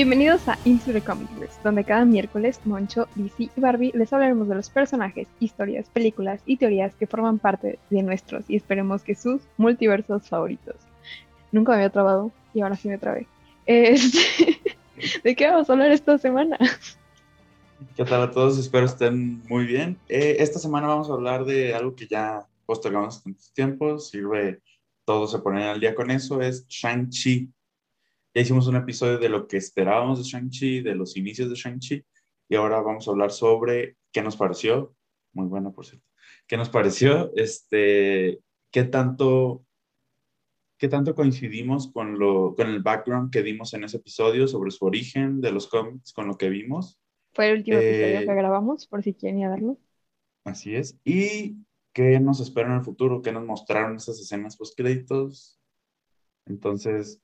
[0.00, 4.54] Bienvenidos a Into the Comicverse, donde cada miércoles Moncho, DC y Barbie les hablaremos de
[4.54, 9.42] los personajes, historias, películas y teorías que forman parte de nuestros y esperemos que sus
[9.58, 10.76] multiversos favoritos.
[11.52, 13.26] Nunca me había trabado y ahora sí me trabé.
[13.66, 14.58] Este,
[15.22, 16.56] ¿De qué vamos a hablar esta semana?
[17.94, 18.56] ¿Qué tal a todos?
[18.58, 19.98] Espero estén muy bien.
[20.08, 24.62] Eh, esta semana vamos a hablar de algo que ya postergamos estos tiempos, sirve
[25.04, 27.50] todo se ponen al día con eso, es Shang-Chi.
[28.32, 32.04] Ya hicimos un episodio de lo que esperábamos de Shang-Chi, de los inicios de Shang-Chi,
[32.48, 34.94] y ahora vamos a hablar sobre qué nos pareció,
[35.32, 36.06] muy bueno por cierto,
[36.46, 39.64] qué nos pareció, este, qué tanto,
[40.78, 44.84] qué tanto coincidimos con, lo, con el background que dimos en ese episodio sobre su
[44.84, 47.00] origen de los cómics, con lo que vimos.
[47.32, 49.78] Fue el último episodio Eh, que grabamos, por si quieren ir a verlo.
[50.44, 50.98] Así es.
[51.04, 51.56] ¿Y
[51.92, 53.22] qué nos espera en el futuro?
[53.22, 55.60] ¿Qué nos mostraron esas escenas post créditos?
[56.46, 57.20] Entonces,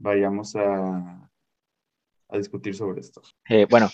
[0.00, 1.30] vayamos a,
[2.30, 3.20] a discutir sobre esto.
[3.50, 3.90] Eh, bueno,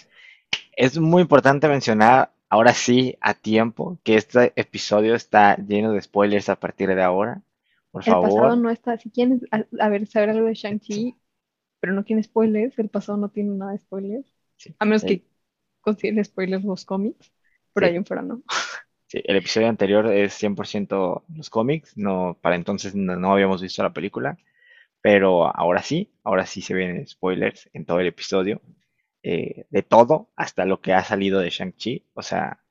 [0.76, 6.48] es muy importante mencionar ahora sí a tiempo que este episodio está lleno de spoilers
[6.50, 7.42] a partir de ahora.
[7.92, 8.56] Por El pasado favor.
[8.56, 11.18] no está, si quieren a, a ver, saber algo de Shang-Chi,
[11.80, 15.06] pero no quieren spoilers, el pasado no tiene nada de spoilers, Sí, a menos eh,
[15.06, 15.26] que
[15.82, 17.32] consideren spoilers los cómics,
[17.74, 17.88] pero Sí.
[17.88, 18.42] ahí en fuera no.
[19.06, 23.82] sí, el episodio anterior es 100% los cómics, no, para entonces no, no habíamos visto
[23.82, 24.38] la película,
[25.06, 28.60] pero ahora sí, ahora sí se ven spoilers en todo el episodio,
[29.22, 32.64] eh, de todo, hasta lo que ha salido de Shang-Chi, o sea,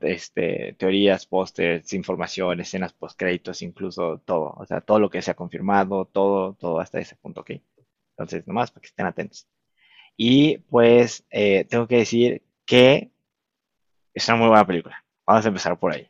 [0.00, 5.34] este, teorías, pósters, información, escenas post-créditos, incluso todo, o sea, todo lo que se ha
[5.34, 7.50] confirmado, todo, todo hasta ese punto, ¿ok?
[8.12, 9.46] Entonces, nomás para que estén atentos.
[10.16, 13.10] Y pues eh, tengo que decir que
[14.14, 15.04] es una muy buena película.
[15.26, 16.08] Vamos a empezar por ahí.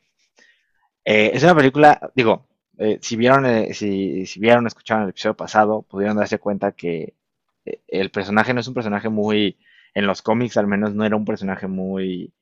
[1.05, 2.47] Eh, es una película, digo,
[2.79, 7.15] eh, si vieron, eh, si, si vieron, escucharon el episodio pasado, pudieron darse cuenta que
[7.65, 9.59] eh, el personaje no es un personaje muy,
[9.95, 12.33] en los cómics al menos no era un personaje muy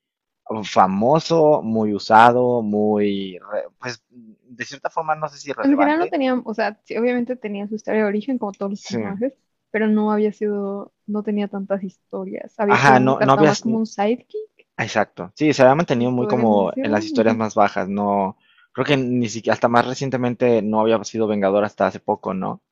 [0.64, 3.38] famoso, muy usado, muy,
[3.80, 6.10] pues de cierta forma no sé si En general no relevante.
[6.10, 8.98] tenían, o sea, sí, obviamente tenía su historia de origen como todos los Sí.
[8.98, 9.34] personajes,
[9.70, 12.54] pero no había sido, no tenía tantas historias.
[12.58, 15.32] Había Ajá, sido no, había, como un sidekick, exacto.
[15.36, 18.36] Sí, se había mantenido muy como en las historias más bajas, no,
[18.74, 22.62] creo que ni siquiera, hasta más recientemente no había sido Vengador hasta hace poco, ¿no?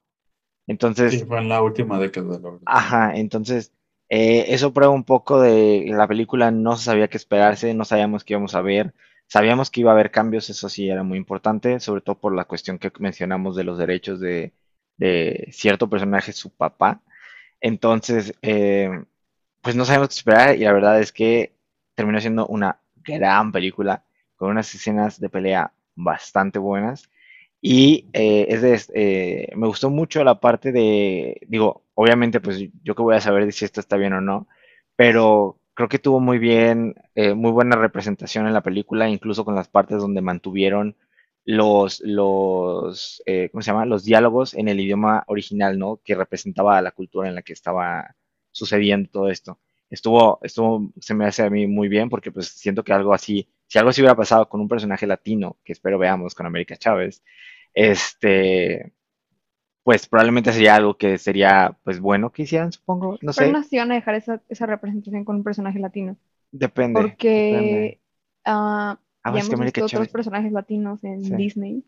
[1.04, 2.60] Sí, Entonces, fue en la última década, la verdad.
[2.64, 3.72] Ajá, entonces
[4.08, 8.24] eh, eso prueba un poco de la película, no se sabía qué esperarse, no sabíamos
[8.24, 8.94] qué íbamos a ver,
[9.26, 12.44] sabíamos que iba a haber cambios, eso sí era muy importante, sobre todo por la
[12.44, 14.54] cuestión que mencionamos de los derechos de,
[14.96, 17.02] de cierto personaje, su papá.
[17.60, 18.90] Entonces, eh,
[19.60, 21.54] pues no sabíamos qué esperar y la verdad es que
[21.94, 24.04] terminó siendo una gran película
[24.36, 27.10] con unas escenas de pelea bastante buenas.
[27.60, 33.02] Y eh, es eh, me gustó mucho la parte de, digo, obviamente, pues yo que
[33.02, 34.48] voy a saber si esto está bien o no,
[34.96, 39.54] pero creo que tuvo muy bien, eh, muy buena representación en la película, incluso con
[39.54, 40.96] las partes donde mantuvieron
[41.44, 43.86] los, los, ¿cómo se llama?
[43.86, 46.00] Los diálogos en el idioma original, ¿no?
[46.04, 48.16] Que representaba la cultura en la que estaba
[48.52, 49.58] sucediendo todo esto.
[49.90, 53.48] Estuvo, estuvo, se me hace a mí muy bien porque pues siento que algo así,
[53.72, 57.24] si algo así hubiera pasado con un personaje latino, que espero veamos con América Chávez,
[57.72, 58.92] este,
[59.82, 63.62] pues probablemente sería algo que sería pues bueno que hicieran, supongo, no Pero sé, no
[63.62, 66.18] sé si van a dejar esa, esa representación con un personaje latino,
[66.50, 67.08] depende, depende.
[67.08, 68.00] porque
[68.44, 71.82] ah, ya hemos América visto otros personajes latinos en sí, Disney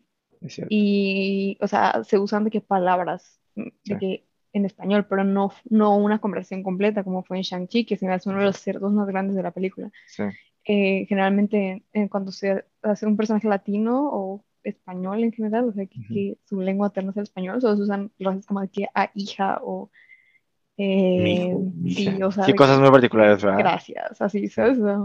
[0.69, 5.23] y, o sea, se usan de que palabras, mm, de sí, que en español, pero
[5.23, 8.45] no, no una conversación completa como fue en Shang-Chi, que se me hace uno de
[8.45, 9.91] los cerdos más grandes de la película.
[10.07, 10.23] sí,
[10.65, 15.85] Eh, generalmente, eh, cuando se hace un personaje latino o español en general, o sea,
[15.87, 18.87] que, ujú, que su lengua materna es el español, solo se usan frases como que
[18.95, 19.91] a hija o
[20.77, 21.55] eh,
[21.87, 22.23] sí, mija.
[22.23, 23.69] o sea, Sí, cosas muy particulares, ¿verdad?
[23.69, 24.79] gracias, así, ¿sabes?
[24.79, 24.99] O sea,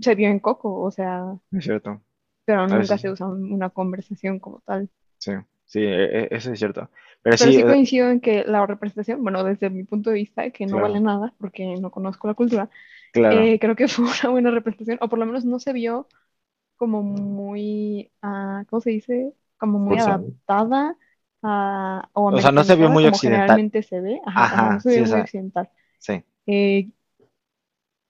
[0.00, 2.00] se vio en Coco, o sea, Es cierto,
[2.44, 4.90] pero nunca se usa un- una conversación como tal.
[5.18, 5.32] sí,
[5.66, 6.90] sí, e- e- eso es cierto,
[7.22, 10.50] pero Pero sí, sí coincido en que la representación, bueno, desde mi punto de vista,
[10.50, 12.70] que no vale claro, nada porque no conozco la cultura,
[13.16, 16.08] claro, eh, creo que fue una buena representación, o por lo menos no se vio
[16.76, 19.34] como muy, ah, ¿cómo se dice?
[19.58, 20.96] Como muy adaptada
[21.42, 24.20] a- o o sea, no se vio muy occidental, generalmente se ve.
[24.26, 25.70] Ajá, ajá, no se vio muy occidental.
[25.98, 26.90] sí, Eh,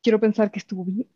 [0.03, 1.09] quiero pensar que estuvo bien.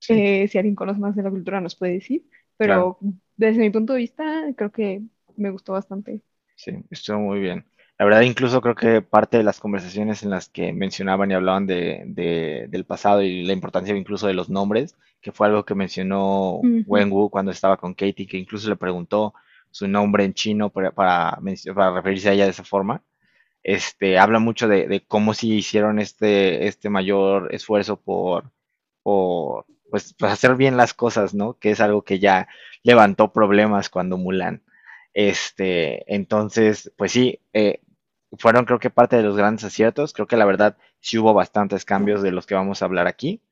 [0.00, 2.26] Sí, Eh, si alguien conoce más de la cultura nos puede decir,
[2.60, 2.88] claro.
[2.88, 2.98] pero
[3.36, 4.24] desde mi punto de vista
[4.56, 5.02] creo que
[5.36, 6.22] me gustó bastante.
[6.54, 7.66] Sí, estuvo muy bien.
[8.02, 11.66] La verdad, incluso creo que parte de las conversaciones en las que mencionaban y hablaban
[11.66, 15.74] de, de- del pasado y la importancia incluso de los nombres, que fue algo que
[15.76, 16.82] mencionó Ujú.
[16.86, 19.34] Wenwu cuando estaba con Katie, que incluso le preguntó
[19.70, 23.02] su nombre en chino para, para, mencio- para referirse a ella de esa forma.
[23.62, 28.50] este, habla mucho de, de cómo si hicieron este, este mayor esfuerzo por,
[29.02, 31.54] por pues, pues, hacer bien las cosas, ¿no?
[31.58, 32.48] Que es algo que ya
[32.82, 34.62] levantó problemas cuando Mulan.
[35.14, 37.80] Este, entonces, pues sí, eh,
[38.38, 40.12] fueron creo que parte de los grandes aciertos.
[40.12, 43.42] Creo que la verdad sí hubo bastantes cambios de los que vamos a hablar aquí.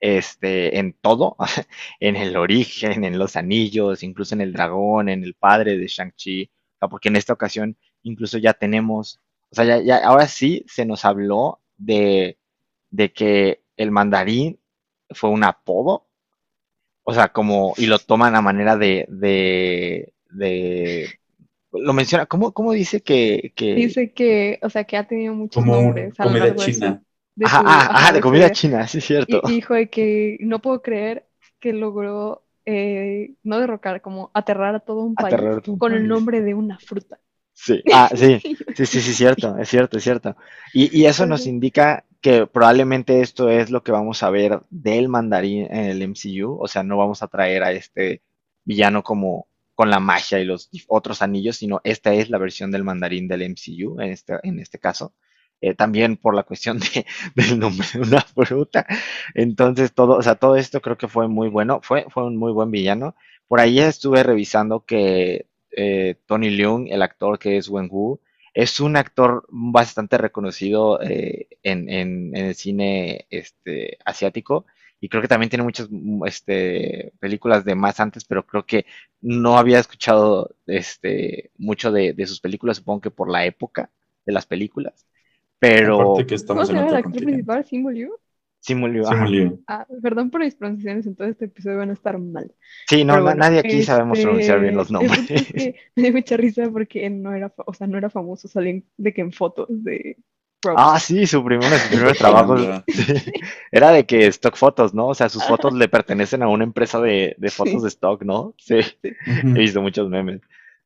[0.00, 1.36] Este, en todo,
[2.00, 6.50] en el origen, en los anillos, incluso en el dragón, en el padre de Shang-Chi,
[6.90, 11.04] porque en esta ocasión incluso ya tenemos, o sea, ya, ya ahora sí se nos
[11.04, 12.38] habló de,
[12.90, 14.60] de que el mandarín
[15.10, 16.08] fue un apodo,
[17.04, 21.18] o sea, como, y lo toman a manera de, de, de
[21.78, 25.62] lo menciona, ¿cómo, cómo dice que, que, Dice que, o sea, que ha tenido muchos
[25.62, 26.18] Como nombres.
[26.18, 27.02] a lo comida largo de su- china.
[27.34, 29.40] de Ajá, su- ah, ajá, ajá, de comida china, sí es cierto.
[29.44, 31.26] Y dijo de que no puedo creer
[31.60, 36.08] que logró eh, no derrocar, como aterrar a todo un país Aterrar un con el
[36.08, 37.18] nombre de una fruta.
[37.54, 38.38] Sí, ah, sí,
[38.74, 40.36] sí, sí, sí, cierto, es cierto, es cierto.
[40.74, 45.08] Y, y eso nos indica que probablemente esto es lo que vamos a ver del
[45.08, 48.22] mandarín en el MCU, o sea, no vamos a traer a este
[48.64, 52.84] villano como con la magia y los otros anillos, sino esta es la versión del
[52.84, 55.14] mandarín del MCU en este, en este caso.
[55.60, 57.06] Eh, también por la cuestión de,
[57.36, 58.86] del nombre de una fruta.
[59.34, 62.52] Entonces, todo, o sea, todo esto creo que fue muy bueno, fue, fue un muy
[62.52, 63.16] buen villano.
[63.48, 68.20] Por ahí estuve revisando que eh, Tony Leung, el actor que es Wen Wu,
[68.54, 74.66] es un actor bastante reconocido eh, en, en- en el cine este, asiático
[75.00, 78.86] y creo que también tiene muchas mm, este, películas de más antes, pero creo que
[79.20, 83.90] no había escuchado este, mucho de, de sus películas, supongo que por la época
[84.26, 85.06] de las películas,
[85.58, 87.64] pero Aparte que ¿Cómo estamos se en llama el actor principal?
[87.64, 88.12] ¿Simu Liu?
[88.60, 89.16] sí, muy li- Sí, ajá.
[89.16, 89.58] muy lío.
[89.68, 92.54] Ah, perdón por mis pronunciaciones, entonces este episodio van a estar mal.
[92.88, 95.28] Sí, no, bueno, nadie aquí sabemos pronunciar bien los este, es nombres.
[95.54, 99.12] que me dio mucha risa porque no era, o sea, no era famoso, salían de
[99.14, 100.18] que en fotos de
[100.76, 102.84] Ah, sí, su primer, uno de sus primeros trabajos Anda.
[102.88, 103.32] sí,
[103.70, 105.08] era de que stock fotos, ¿no?
[105.08, 107.82] O sea, sus fotos le pertenecen a una empresa de, de fotos Sí.
[107.82, 108.54] de stock, ¿no?
[108.58, 110.40] Sí, he visto muchos memes.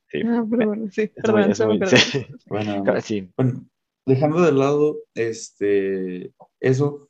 [0.09, 1.99] Sí, Ah, pero bueno, sí, es muy, perdón, muy, perdón.
[1.99, 3.65] sí, Bueno, claro, sí, bueno,
[4.07, 7.09] dejando de lado este, eso,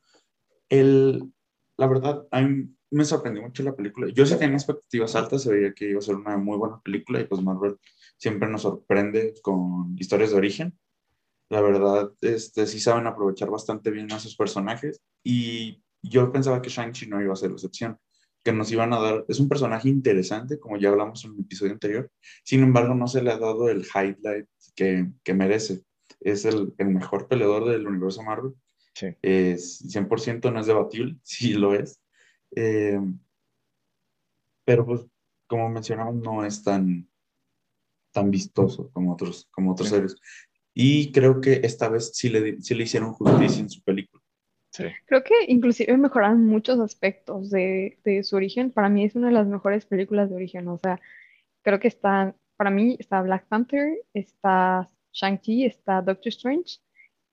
[0.69, 1.33] el,
[1.79, 4.09] la verdad, a mí me sorprendió mucho la película.
[4.13, 7.21] Yo sí tenía expectativas altas, se veía que iba a ser una muy buena película
[7.21, 7.79] y pues Marvel
[8.17, 10.79] siempre nos sorprende con historias de origen.
[11.51, 16.71] La verdad, este, sí saben aprovechar bastante bien a sus personajes y yo pensaba que
[16.71, 17.99] Shang-Chi no iba a ser la excepción,
[18.45, 21.73] que nos iban a dar, es un personaje interesante, como ya hablamos en el episodio
[21.73, 22.11] anterior,
[22.45, 25.83] sin embargo no se le ha dado el highlight que, que merece.
[26.21, 28.55] Es el, el mejor peleador del universo Marvel,
[28.95, 29.09] sí.
[29.21, 32.01] es 100% no es debatible, sí lo es,
[32.57, 32.99] Eh,
[34.65, 35.01] pero pues
[35.47, 37.09] como mencionamos no es tan,
[38.13, 39.95] tan vistoso como otros, como otros Sí.
[39.97, 40.17] seres.
[40.75, 44.23] Y creo que esta vez sí le, sí le hicieron justicia en su película.
[44.73, 44.85] sí.
[45.07, 48.71] Creo que inclusive mejoraron muchos aspectos de, de su origen.
[48.71, 50.69] Para mí es una de las mejores películas de origen.
[50.69, 51.01] O sea,
[51.63, 56.79] creo que está, para mí está Black Panther, está Shang-Chi, está Doctor Strange.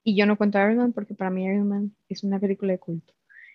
[0.04, 2.78] Y yo no cuento Iron Man porque para mí Iron Man es una película de
[2.78, 3.14] culto.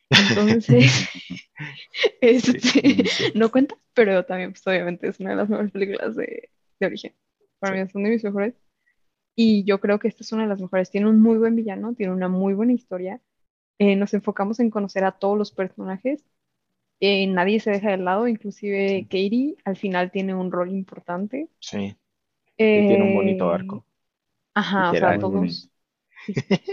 [0.10, 1.08] Entonces,
[2.22, 3.32] este, Sí, sí.
[3.36, 6.50] no cuenta, pero también pues, obviamente es una de las mejores películas de,
[6.80, 7.13] de origen.
[7.60, 7.82] Para Sí.
[7.84, 8.54] mí son de mis mejores.
[9.36, 10.92] Y yo creo que esta es una de las mejores.
[10.92, 13.22] Tiene un muy buen villano, tiene una muy buena historia.
[13.80, 16.25] Eh, nos enfocamos en conocer a todos los personajes.
[17.02, 21.50] Eh, nadie se deja de lado, inclusive Katie al final tiene un rol importante.
[21.60, 21.98] Sí,
[22.72, 23.88] y tiene un bonito Eh, arco.
[24.56, 25.70] Ajá, o sea, todos.
[26.25, 26.63] Chiste,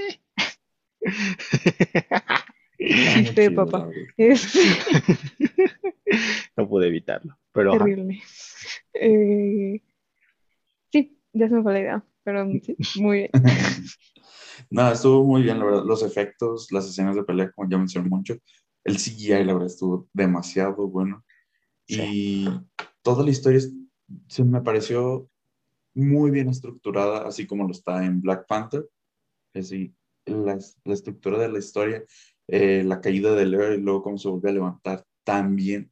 [3.41, 3.79] chido, papá.
[3.79, 4.07] la verdad.
[4.17, 4.53] Es
[6.57, 8.21] No pude evitarlo, pero terrible.
[8.95, 9.81] Eh,
[10.93, 13.31] sí, ya se me fue la idea, pero sí, muy bien.
[14.69, 15.85] No, estuvo muy bien, la verdad.
[15.85, 18.37] Los efectos, las escenas de pelea, como ya mencioné mucho.
[18.85, 21.25] El CGI, la verdad, estuvo demasiado bueno.
[21.89, 22.49] Y
[23.03, 23.61] toda la historia
[24.29, 25.29] se me pareció
[25.95, 28.89] muy bien estructurada, así como lo está en Black Panther.
[29.55, 29.95] Es decir,
[30.27, 32.05] la, la estructura de la historia,
[32.47, 35.91] eh, la caída de Leo y luego cómo se volvió a levantar, también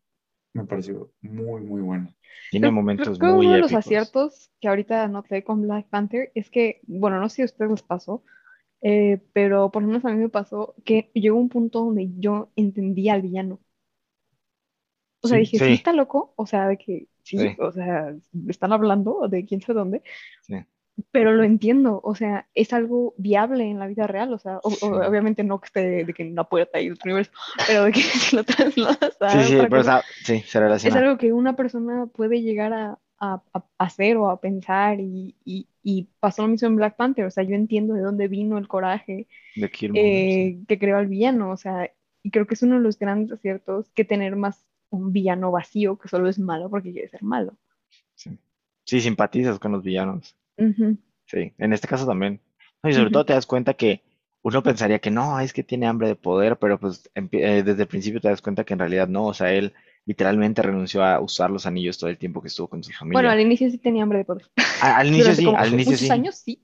[0.54, 2.14] me pareció muy, muy buena.
[2.50, 3.78] tiene momentos creo que muy uno de los épicos.
[3.86, 7.70] aciertos que ahorita noté con Black Panther es que, bueno, no sé si a ustedes
[7.70, 8.24] les pasó,
[8.82, 12.52] eh, pero por lo menos a mí me pasó que llegó un punto donde yo
[12.56, 13.60] entendía al villano.
[15.22, 15.72] O sea, Sí, dije, sí sí.
[15.74, 17.56] está loco, o sea, de que sí, Sí.
[17.58, 18.14] o sea,
[18.48, 20.02] están hablando de quién sabe dónde,
[20.40, 20.54] Sí.
[21.10, 24.70] Pero lo entiendo, o sea, es algo viable en la vida real, o sea, o-
[24.82, 27.32] obviamente no que esté de que en una puerta y otro universo,
[27.66, 30.96] pero de que si lo trasladas a Sí, sí, pero cosa, sí, se es relaciona.
[30.96, 35.68] algo que una persona puede llegar a, a, a hacer o a pensar y, y-
[35.82, 38.68] y pasó lo mismo en Black Panther, o sea, yo entiendo de dónde vino el
[38.68, 40.50] coraje De Killmonger, sí.
[40.50, 41.90] eh, que creó al villano, o sea,
[42.22, 45.98] y creo que es uno de los grandes aciertos que tener más un villano vacío
[45.98, 47.56] que solo es malo porque quiere ser malo.
[48.14, 48.38] Sí.
[48.84, 50.36] Sí, simpatizas con los villanos.
[51.26, 52.40] Sí, en este caso también.
[52.82, 54.02] No, Y sobre todo te das cuenta que
[54.42, 57.88] uno pensaría que no, es que tiene hambre de poder, pero pues eh, desde el
[57.88, 59.74] principio te das cuenta que en realidad no, o sea, él
[60.06, 63.40] literalmente renunció a usar los anillos todo el tiempo que estuvo con su Bueno, al
[63.40, 63.40] familia.
[63.40, 64.50] inicio sí tenía hambre de poder.
[64.80, 66.60] A- Al inicio sí, como al inicio muchos sí, años sí,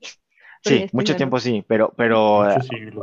[0.61, 1.17] sí, mucho no.
[1.17, 2.43] tiempo sí, pero, pero,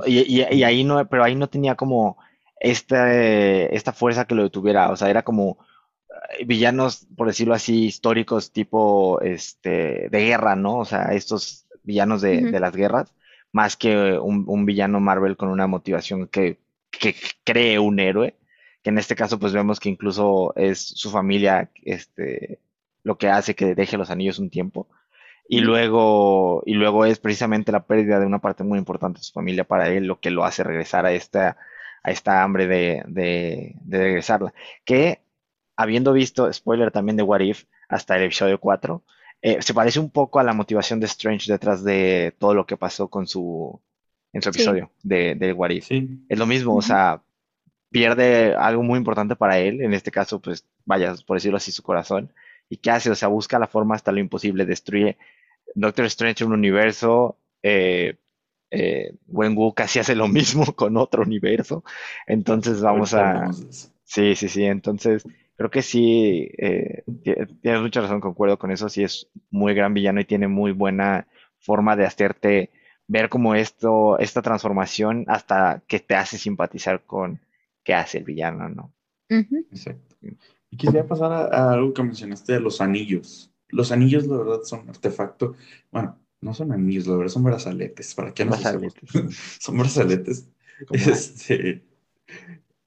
[0.06, 2.18] y, y- y ahí no, pero ahí no tenía como
[2.60, 5.58] este, esta fuerza que lo detuviera, o sea, era como
[6.46, 10.78] villanos, por decirlo así, históricos tipo este, de guerra, ¿no?
[10.78, 13.14] O sea, estos villanos de, de las guerras,
[13.52, 16.58] más que un, un villano Marvel con una motivación que,
[16.90, 17.14] que
[17.44, 18.36] cree un héroe,
[18.82, 22.60] que en este caso pues vemos que incluso es su familia este,
[23.04, 24.88] lo que hace que deje los anillos un tiempo.
[25.48, 29.32] Y luego, y luego es precisamente la pérdida de una parte muy importante de su
[29.32, 31.58] familia para él lo que lo hace regresar a esta,
[32.02, 34.54] a esta hambre de, de, de regresarla.
[34.84, 35.20] Que
[35.76, 39.02] habiendo visto, spoiler también de What If, hasta el episodio 4,
[39.42, 42.76] eh, se parece un poco a la motivación de Strange detrás de todo lo que
[42.76, 43.80] pasó con su,
[44.32, 44.58] en su Sí.
[44.60, 45.86] episodio de, de What If.
[45.86, 47.22] Sí, Es lo mismo, o sea,
[47.90, 51.82] pierde algo muy importante para él, en este caso, pues, vaya, por decirlo así, su
[51.82, 52.32] corazón.
[52.68, 53.10] ¿Y qué hace?
[53.10, 55.18] O sea, busca la forma hasta lo imposible, destruye
[55.74, 58.16] Doctor Strange en un universo, eh,
[58.70, 61.84] eh, Wenwu casi hace lo mismo con otro universo,
[62.26, 63.50] entonces vamos a...
[64.04, 65.24] Sí, sí, sí, entonces
[65.62, 69.94] creo que sí, eh, ti- tienes mucha razón, concuerdo con eso, sí es muy gran
[69.94, 71.26] villano y tiene muy buena
[71.58, 72.70] forma de hacerte
[73.06, 77.40] ver como esto, esta transformación hasta que te hace simpatizar con
[77.84, 78.92] qué hace el villano, ¿no?
[79.70, 80.16] Exacto.
[80.70, 83.52] Y quisiera pasar a, a algo que mencionaste de los anillos.
[83.68, 85.54] Los anillos, la verdad, son artefacto.
[85.90, 88.14] Bueno, no son anillos, la verdad, son brazaletes.
[88.14, 88.58] ¿Para qué nos?
[88.58, 89.10] Brazaletes.
[89.60, 90.48] Son brazaletes.
[90.90, 91.84] Este,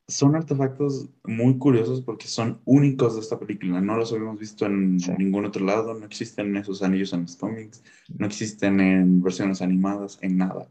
[0.08, 3.82] son artefactos muy curiosos porque son únicos de esta película.
[3.82, 5.12] No los habíamos visto en Sí.
[5.18, 5.94] ningún otro lado.
[5.96, 7.84] No existen esos anillos en los cómics.
[8.18, 10.70] No existen en versiones animadas, en nada.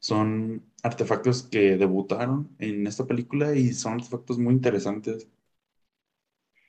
[0.00, 5.28] Son artefactos que debutaron en esta película y son artefactos muy interesantes.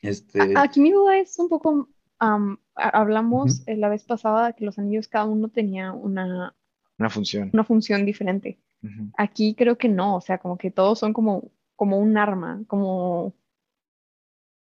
[0.02, 3.72] Este, Aquí mi duda es un poco, a- hablamos Ujú.
[3.72, 6.56] eh, la vez pasada que los anillos cada uno tenía una,
[6.98, 7.50] Una función.
[7.54, 8.58] una función diferente.
[8.84, 9.10] Ujú.
[9.18, 13.34] Aquí creo que no, o sea, como que todos son como, como un arma, como,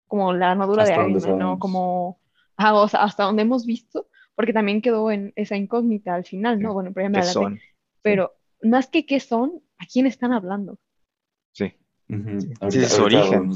[0.08, 1.60] como la armadura de Iron Man, ¿no?
[1.60, 2.20] Como,
[2.58, 6.60] ah, o sea, hasta donde hemos visto, porque también quedó en esa incógnita al final,
[6.62, 6.70] ¿no?
[6.70, 6.74] Sí.
[6.74, 7.34] Bueno, pero ya me ¿Qué adelanté.
[7.34, 7.60] son?
[8.02, 10.78] Pero más que qué son, ¿a quién están hablando?
[11.52, 11.74] Sí.
[12.10, 13.52] ujú, Sí, ahorita- su ahorita origen.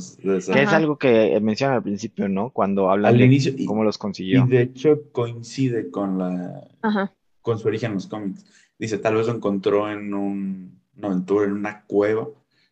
[0.53, 2.51] Que es algo que mencionan al principio, ¿no?
[2.51, 4.45] Cuando hablan Al de inicio, y, cómo los y consiguió.
[4.45, 7.13] de hecho coincide con la, Ajá.
[7.41, 8.45] con su origen en los cómics.
[8.77, 12.27] Dice, tal vez lo encontró en un, una aventura, en una cueva,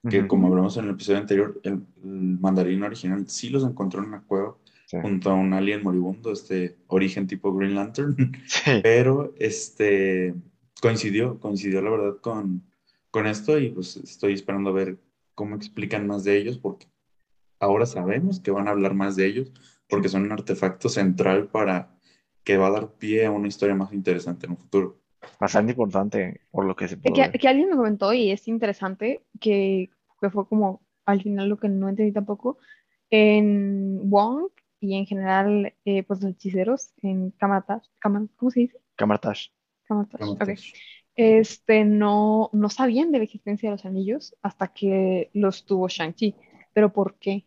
[0.09, 4.09] que como hablamos en el episodio anterior, el, el mandarín original sí los encontró en
[4.09, 4.55] una cueva
[4.87, 4.97] Sí.
[5.01, 8.15] junto a un alien moribundo, este origen tipo Green Lantern,
[8.45, 8.81] Sí.
[8.83, 10.33] pero este
[10.81, 12.63] coincidió, coincidió la verdad con,
[13.09, 14.97] con esto y pues estoy esperando a ver
[15.33, 16.87] cómo explican más de ellos porque
[17.61, 19.53] ahora sabemos que van a hablar más de ellos
[19.87, 21.95] porque son un artefacto central para
[22.43, 24.99] que va a dar pie a una historia más interesante en un futuro.
[25.39, 27.37] Bastante importante por lo que se pudo Que, ver.
[27.39, 31.67] que alguien me comentó y es interesante que, que fue como al final lo que
[31.69, 32.59] no entendí tampoco.
[33.09, 38.79] En Wong y en general, eh, pues los hechiceros en Kamatash, Kama- ¿cómo se dice?
[38.95, 39.49] Kamartash.
[39.87, 40.49] Kamatash, ok.
[40.49, 40.73] Kamatash.
[41.15, 46.35] Este, no, no sabían de la existencia de los anillos hasta que los tuvo Shang-Chi.
[46.73, 47.45] ¿Pero por qué?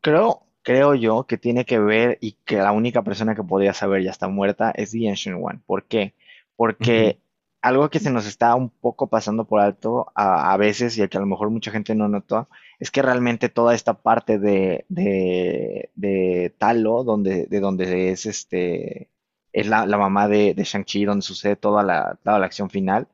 [0.00, 4.02] Creo, creo yo que tiene que ver y que la única persona que podría saber
[4.04, 5.60] ya está muerta es The Ancient One.
[5.66, 6.14] ¿Por qué?
[6.56, 7.20] Porque
[7.62, 11.16] algo que se nos está un poco pasando por alto a, a veces y que
[11.16, 12.48] a lo mejor mucha gente no notó,
[12.78, 19.10] es que realmente toda esta parte de, de, de Talo, donde, de donde es este,
[19.52, 23.08] es la, la mamá de, de Shang-Chi, donde sucede toda la, toda la acción final,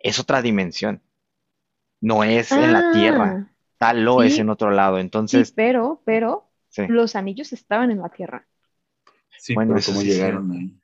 [0.00, 1.02] es otra dimensión.
[2.02, 3.38] No es en la Tierra.
[3.38, 4.98] Ah, Talo es en otro lado.
[5.24, 8.46] sí, Entonces, pero, pero sí, los anillos estaban en la Tierra.
[9.38, 10.74] Sí, Bueno, pero cómo sí llegaron ahí.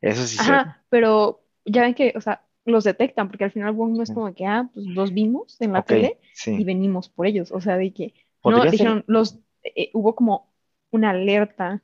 [0.00, 0.36] eso sí.
[0.40, 4.10] Ajá, pero ya ven que, o sea, los detectan, porque al final Wong no es
[4.10, 7.52] como que, ah, pues los vimos en la tele y venimos por ellos.
[7.52, 8.14] O sea, de que,
[8.44, 10.52] no, ser dijeron, los, eh, hubo como
[10.90, 11.82] una alerta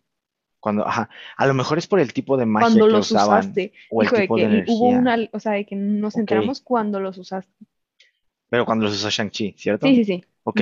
[0.61, 3.41] cuando, ajá, a lo mejor es por el tipo de magia cuando que los usaban
[3.41, 3.73] usaste.
[3.91, 4.99] o el Dijo de tipo de que hubo energía.
[5.01, 7.53] una, o sea, de que nos enteramos cuando los usaste.
[8.51, 9.87] Pero cuando los usó Shang-Chi, ¿cierto?
[9.87, 10.25] Sí, sí, sí.
[10.45, 10.61] Ok,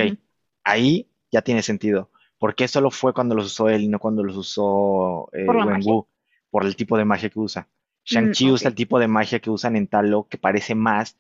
[0.65, 2.11] ahí ya tiene sentido.
[2.39, 5.57] ¿Por qué solo fue cuando los usó él y no cuando los usó eh, ¿Por
[5.57, 6.07] Wenwu?
[6.51, 7.69] Por el tipo de magia que usa.
[8.05, 11.19] Shang-Chi Mm, usa el tipo de magia que usan en Talo, que parece más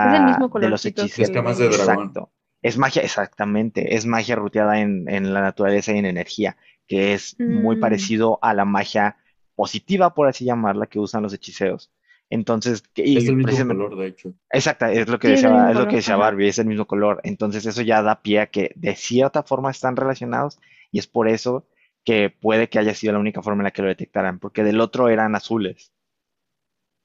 [0.00, 1.30] Es magia de los hechizos.
[1.58, 2.18] de dragón.
[2.18, 2.32] Exacto.
[2.62, 3.94] Es magia, exactamente.
[3.96, 6.56] Es magia ruteada en, en la naturaleza y en energía,
[6.86, 7.78] que es muy Mm.
[7.78, 9.16] parecido a la magia
[9.54, 11.90] positiva, por así llamarla, que usan los hechiceos.
[12.30, 14.34] Entonces, y Es el mismo color, de hecho.
[14.50, 16.16] Exacto, es lo que Sí, es el decía, mismo es lo color, que decía.
[16.16, 17.20] Barbie, es el mismo color.
[17.24, 20.58] Entonces eso ya da pie a que de cierta forma están relacionados
[20.90, 21.66] y es por eso
[22.04, 24.80] que puede que haya sido la única forma en la que lo detectaran, porque del
[24.80, 25.92] otro eran azules.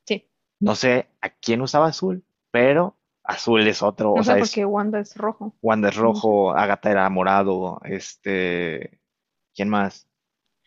[0.08, 0.26] Sí.
[0.60, 4.44] No sé a quién usaba azul, pero azul es otro, No o sé sea, por
[4.44, 5.54] es Wanda es rojo.
[5.62, 9.00] Wanda es rojo, Agatha era morado, este,
[9.56, 10.08] ¿quién más?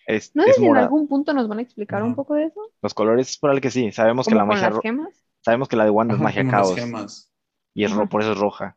[0.06, 2.44] Es, ¿No sé es si en algún punto nos van a explicar un poco de
[2.44, 2.60] eso?
[2.82, 5.26] Los colores es probable que sí, sabemos que la magia, las gemas.
[5.42, 6.74] sabemos que la de Wanda es magia caos.
[6.74, 7.30] gemas.
[7.74, 8.76] y es ro- por eso es roja.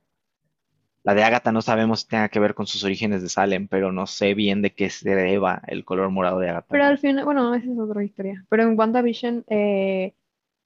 [1.04, 3.92] La de Agatha no sabemos si tenga que ver con sus orígenes de Salem, pero
[3.92, 6.68] no sé bien de qué se deba el color morado de Agatha.
[6.72, 8.46] Pero al final, bueno, esa es otra historia.
[8.50, 10.14] Pero en WandaVision, eh,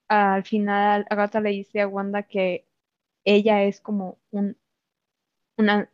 [0.09, 2.67] al final, Agatha le dice a Wanda que
[3.25, 4.57] ella es como un,
[5.57, 5.89] una,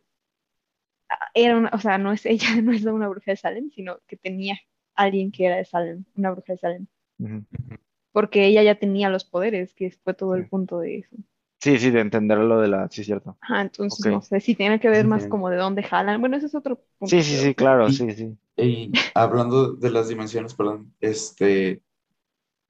[1.34, 4.16] era una, o sea, no es ella, no es una bruja de Salem, sino que
[4.16, 4.58] tenía
[4.94, 6.86] alguien que era de Salem, una bruja de Salem.
[8.12, 11.16] Porque ella ya tenía los poderes, que fue todo el punto de eso.
[11.60, 12.88] Sí, sí, de entender lo de la...
[12.90, 13.36] Sí, cierto.
[13.40, 16.20] Ajá, entonces no sé si tiene que ver más como de dónde jalan.
[16.20, 17.14] Bueno, ese es otro punto.
[17.14, 18.38] Sí, sí, sí, claro, Y- sí, sí.
[18.56, 21.82] Y hablando de las dimensiones, perdón, este,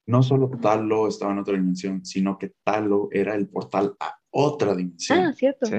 [0.07, 4.71] no solo Talo estaba en otra dimensión, sino que Talo era el portal a otra
[4.71, 5.33] Ah, dimensión.
[5.33, 5.65] cierto.
[5.67, 5.75] Sí,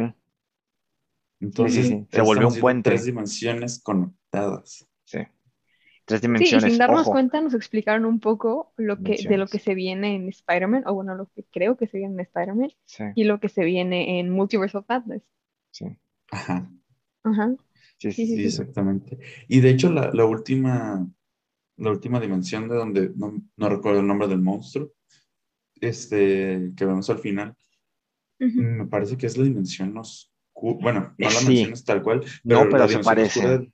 [1.42, 2.06] Entonces, sí, sí.
[2.10, 2.90] Se volvió un puente.
[2.90, 4.86] Tres dimensiones conectadas.
[5.04, 5.18] sí.
[6.04, 6.64] Tres Sí, y dimensiones.
[6.64, 7.12] sin darnos Ojo.
[7.12, 9.50] cuenta nos explicaron un poco lo que, de lo Dimensiones.
[9.50, 12.70] que se viene en Spider-Man, o bueno, lo que creo que se viene en Spider-Man,
[12.84, 15.22] Sí, y lo que se viene en Multiverse of Madness.
[15.70, 15.86] sí,
[16.30, 16.70] Ajá,
[17.24, 17.54] Ajá.
[17.98, 18.44] sí, Sí, sí, sí, sí.
[18.46, 19.18] exactamente.
[19.48, 21.06] Y de hecho, la, la última,
[21.78, 24.92] la última dimensión de donde no, no recuerdo el nombre del monstruo,
[25.80, 27.56] este, que vemos al final,
[28.54, 30.31] me parece que es la dimensión oscura.
[30.62, 31.46] Bueno, no la Sí.
[31.48, 33.58] mencionas tal cual, No, pero, pero la se parece.
[33.58, 33.70] de.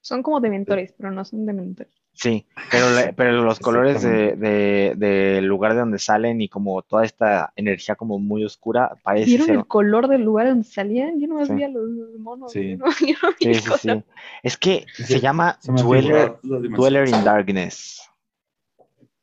[0.00, 1.92] Son como dementores, pero no son dementores.
[2.12, 4.48] Sí, pero, pero los colores de, Exactamente.
[4.48, 4.94] de-
[5.36, 9.46] del lugar de donde salen y como toda esta energía como muy oscura parece ¿Vieron
[9.48, 9.56] ser...
[9.56, 11.20] el color del lugar donde salían?
[11.20, 11.52] Yo no Sí.
[11.54, 12.52] vi a los monos.
[12.52, 12.74] Sí.
[12.76, 13.80] No, yo no vi Sí, el sí, color.
[13.80, 14.04] sí.
[14.42, 17.22] Es que Se- se llama Se Dweller, Dweller in.
[17.22, 18.00] Darkness,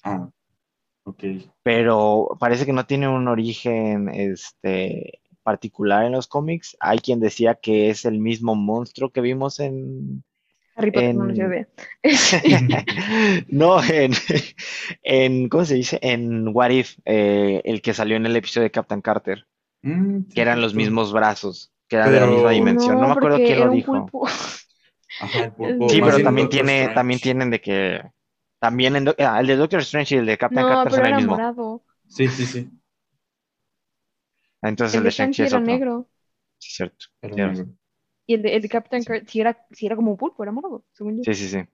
[0.03, 0.29] Ah,
[1.05, 1.23] ok.
[1.63, 6.75] pero parece que no tiene un origen este, particular en los cómics.
[6.79, 10.23] Hay quien decía que es el mismo monstruo que vimos en...
[10.75, 11.67] Harry Potter no nos llevé.
[13.47, 14.11] no, en,
[15.03, 15.99] en, ¿cómo se dice?
[16.01, 19.45] En What If, eh, el que salió en el episodio de Captain Carter,
[19.83, 22.99] Mm, que eran los mismos brazos, que eran de la misma dimensión.
[22.99, 24.13] No, me acuerdo quién lo dijo.
[25.19, 25.89] Ajá, pulpo.
[25.89, 26.95] Sí, pero también tiene, Strange.
[26.95, 28.01] también tienen de que
[28.59, 31.05] también en ah, el de Doctor Strange y el de Captain No, Carter pero son
[31.05, 31.31] el mismo.
[31.31, 31.83] morado.
[32.07, 32.69] Sí, sí, sí.
[34.63, 35.59] Entonces El de Shang-Chi era otro.
[35.59, 36.09] negro.
[36.59, 37.07] Sí, cierto.
[37.21, 37.67] Era Tienes negro.
[38.27, 39.05] Y el de, el de Captain Sí.
[39.05, 41.25] Carter sí era, como un pulpo, era morado, según yo.
[41.25, 41.67] Sí, sí, sí.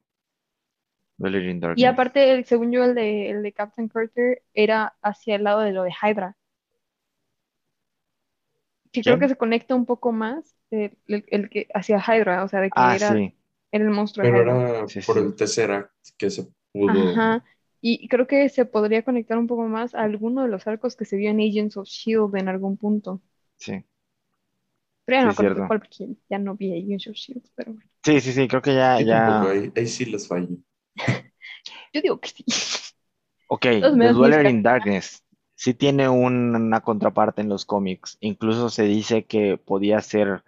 [1.73, 5.61] Y aparte, el- según yo, el de, el de Captain Carter era hacia el lado
[5.61, 6.37] de lo de Hydra.
[8.91, 12.47] Que creo que se conecta un poco más el, el- el que hacia Hydra, o
[12.47, 13.35] sea, de que Ah, era, sí.
[13.71, 14.63] era el monstruo de Pero Hydra.
[14.63, 15.19] era Sí, por sí.
[15.19, 17.21] el Tesseract que se pudo.
[17.21, 17.43] Ajá.
[17.81, 21.05] Y creo que se podría conectar un poco más a alguno de los arcos que
[21.05, 23.21] se vio en Agents of Shield en algún punto.
[23.57, 23.85] Sí.
[25.05, 27.89] Pero ya no Sí, cuál, porque ya no vi Agents of Shield, pero bueno.
[28.03, 29.49] Sí, sí, sí, creo que ya, ya.
[29.49, 30.49] ahí, ahí sí les fallo.
[31.93, 32.45] Yo digo que sí.
[33.47, 33.65] Ok,
[33.99, 38.17] The Dweller in Darkness sí tiene un- una contraparte en los cómics.
[38.21, 40.43] Incluso se dice que podía ser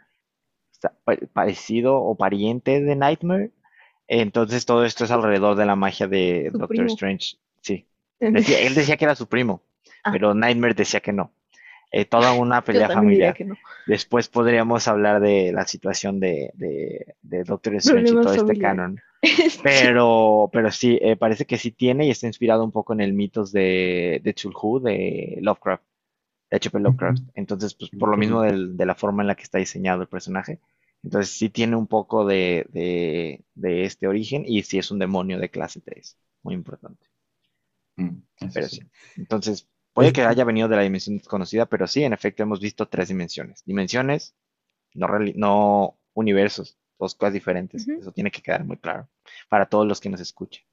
[1.33, 3.51] parecido o pariente de Nightmare.
[4.13, 6.87] Entonces todo esto es alrededor de la magia de Su Doctor primo.
[6.87, 7.37] Strange.
[7.61, 7.85] Sí.
[8.19, 9.61] Decía- él decía que era su primo,
[10.03, 10.09] Ah.
[10.11, 11.31] pero Nightmare decía que no.
[11.93, 13.35] Eh, toda una pelea familiar.
[13.45, 13.55] no.
[13.87, 18.99] Después podríamos hablar de la situación de, de, de Doctor Strange y todo este canon.
[19.63, 23.13] Pero, pero sí, eh, parece que sí tiene y está inspirado un poco en el
[23.13, 25.83] mitos de, de Cthulhu, de Lovecraft,
[26.49, 26.79] de H.P.
[26.79, 27.19] Lovecraft.
[27.35, 30.07] Entonces, pues por lo mismo del- de la forma en la que está diseñado el
[30.07, 30.59] personaje.
[31.03, 35.39] Entonces sí tiene un poco de, de, de este origen y sí es un demonio
[35.39, 36.17] de clase 3.
[36.43, 37.07] Muy importante.
[37.97, 38.17] Mm,
[38.53, 38.79] Pero sí.
[38.79, 38.81] sí.
[39.17, 42.59] Entonces, puede Es- que haya venido de la dimensión desconocida, pero sí, en efecto, hemos
[42.59, 43.63] visto tres dimensiones.
[43.65, 44.35] Dimensiones,
[45.35, 47.87] no, universos, dos cosas diferentes.
[47.87, 49.09] Eso tiene que quedar muy claro
[49.49, 50.63] para todos los que nos escuchen.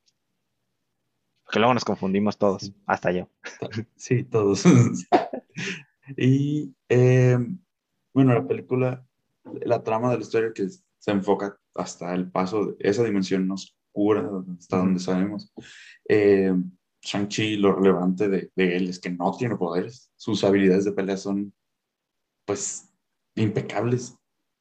[1.44, 2.74] Porque luego nos confundimos todos, Sí.
[2.86, 3.28] hasta yo.
[3.96, 4.64] Sí, todos.
[6.16, 7.38] y eh,
[8.14, 9.07] bueno, la película,
[9.62, 14.30] la trama de la historia que se enfoca hasta el paso de esa dimensión oscura,
[14.58, 15.52] hasta donde sabemos.
[16.08, 16.52] Eh,
[17.02, 20.10] Shang-Chi, lo relevante de, de, él es que no tiene poderes.
[20.16, 21.54] Sus habilidades de pelea son,
[22.44, 22.92] pues,
[23.36, 24.16] impecables.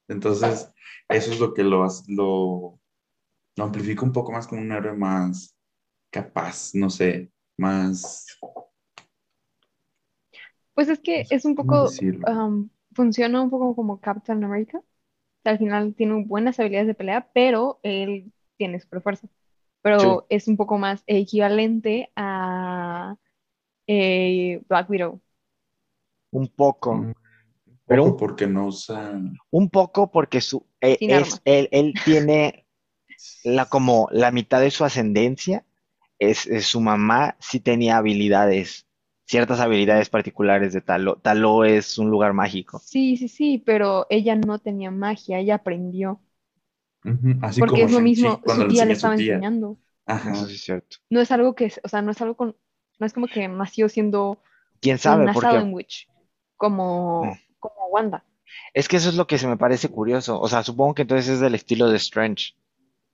[0.08, 0.70] Entonces,
[1.08, 2.80] eso es lo que lo, lo,
[3.56, 5.56] lo amplifica un poco más como un héroe más
[6.10, 8.26] capaz, no sé, más...
[10.74, 11.88] Pues es que es un poco,
[12.28, 14.82] um, funciona un poco como Captain America.
[15.44, 19.28] al final tiene buenas habilidades de pelea, pero él tiene super fuerza.
[19.82, 23.14] Pero es un poco más equivalente a
[23.86, 25.20] eh, Black Widow.
[26.32, 26.96] Un poco.
[26.96, 27.12] Mm,
[27.86, 29.20] pero porque no usa.
[29.50, 32.66] Un poco porque su, eh, es, él, él tiene
[33.44, 35.64] la, como la mitad de su ascendencia
[36.18, 38.87] es, su mamá sí tenía habilidades,
[39.28, 41.16] ciertas habilidades particulares de Talo.
[41.16, 42.78] Talo es un lugar mágico.
[42.78, 46.20] Sí, sí, sí, pero ella no tenía magia, ella aprendió.
[47.42, 49.78] Así Porque es lo mismo, su tía le estaba enseñando.
[50.06, 50.32] Ajá.
[50.32, 50.96] Eso sí es cierto.
[51.10, 52.56] No es algo que, o sea, no es algo con,
[52.98, 54.38] no es como que nació siendo
[54.80, 55.22] ¿Quién sabe?
[55.22, 56.08] una Porque sandwich,
[56.56, 57.32] como, Mm.
[57.60, 58.24] como Wanda.
[58.74, 60.40] es que eso es lo que se me parece curioso.
[60.40, 62.54] O sea, supongo que entonces es del estilo de Strange,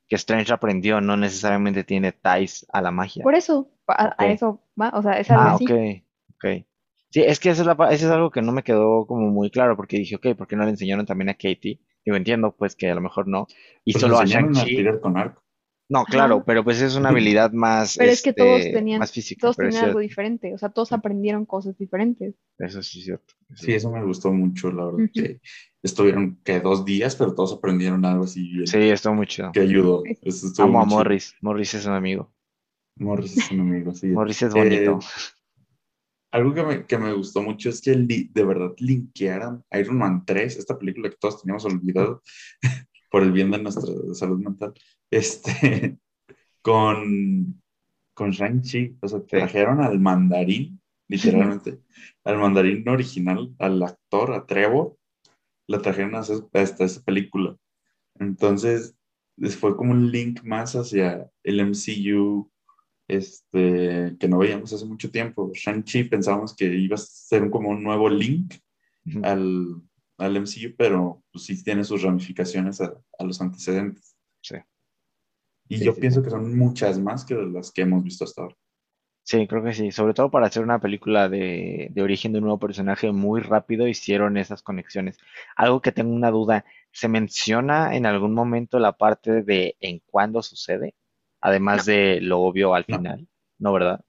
[0.09, 3.23] que Strange aprendió, no necesariamente tiene ties a la magia.
[3.23, 6.04] Por eso, a, a eso va, o sea, es algo Ah, así.
[6.45, 6.67] Ok.
[7.11, 9.29] Sí, es que eso es, la pa- eso es algo que no me quedó como
[9.31, 11.79] muy claro, porque dije, ok, ¿por qué no le enseñaron también a Katie?
[12.05, 13.47] Digo, entiendo, pues que a lo mejor no.
[13.85, 14.77] Y Pues solo a enseñaron a Shang-Chi.
[14.77, 15.43] tirar con arco.
[15.89, 16.45] No, claro, Ajá.
[16.47, 19.57] pero pues es una habilidad más, Pero es que todos este, tenían, más física, todos
[19.57, 22.35] pero es tenían algo cierto, diferente, o sea, todos aprendieron cosas diferentes.
[22.59, 23.35] eso sí es cierto.
[23.51, 25.01] eso Sí, eso me gustó mucho, la verdad.
[25.01, 25.13] Ujú.
[25.13, 25.41] Que
[25.83, 29.53] estuvieron que dos días, pero todos aprendieron algo así bien, Sí, estuvo muy chido.
[29.53, 30.03] que ayudó.
[30.23, 30.99] Eso estuvo Amo a muy chido.
[30.99, 31.35] Morris.
[31.43, 32.33] Morris es un amigo.
[32.97, 34.07] Morris es un amigo, sí.
[34.07, 34.99] Morris es Eh, bonito.
[36.35, 40.57] Algo que me, que me gustó mucho es que de verdad linkearan Iron Man 3,
[40.59, 42.23] esta película que todos teníamos olvidado
[43.11, 44.75] por el bien de nuestra salud mental,
[45.11, 45.99] este,
[46.63, 47.63] con,
[48.15, 48.99] con Shang-Chi.
[49.03, 51.81] O sea, trajeron al mandarín, literalmente,
[52.25, 54.97] al mandarín original, al actor, a Trevor,
[55.67, 57.57] la trajeron a, hacer- a esta, esa película.
[58.21, 58.97] Entonces,
[59.39, 62.51] es- fue como un link más hacia el MCU
[63.09, 65.51] este, que no veíamos hace mucho tiempo.
[65.55, 68.55] Shang-Chi pensábamos que iba a ser como un nuevo link
[69.23, 69.83] al,
[70.19, 74.17] al MCU, pero pues sí tiene sus ramificaciones a, a los antecedentes.
[74.43, 74.57] Sí.
[75.69, 76.23] Y Sí, yo sí, pienso sí.
[76.23, 78.57] que son muchas más que las que hemos visto hasta ahora.
[79.23, 79.91] Sí, creo que sí.
[79.91, 83.89] Sobre todo para hacer una película de, de origen de un nuevo personaje muy rápido,
[83.89, 85.17] hicieron esas conexiones.
[85.57, 90.43] Algo que tengo una duda, ¿se menciona en algún momento la parte de en cuándo
[90.43, 90.95] sucede?
[91.45, 93.29] Además de lo obvio al final,
[93.59, 94.01] ¿no, verdad?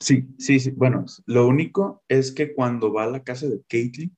[0.00, 0.70] Sí, sí, sí.
[0.70, 4.16] Bueno, lo único es que cuando va a la casa de Caitlyn,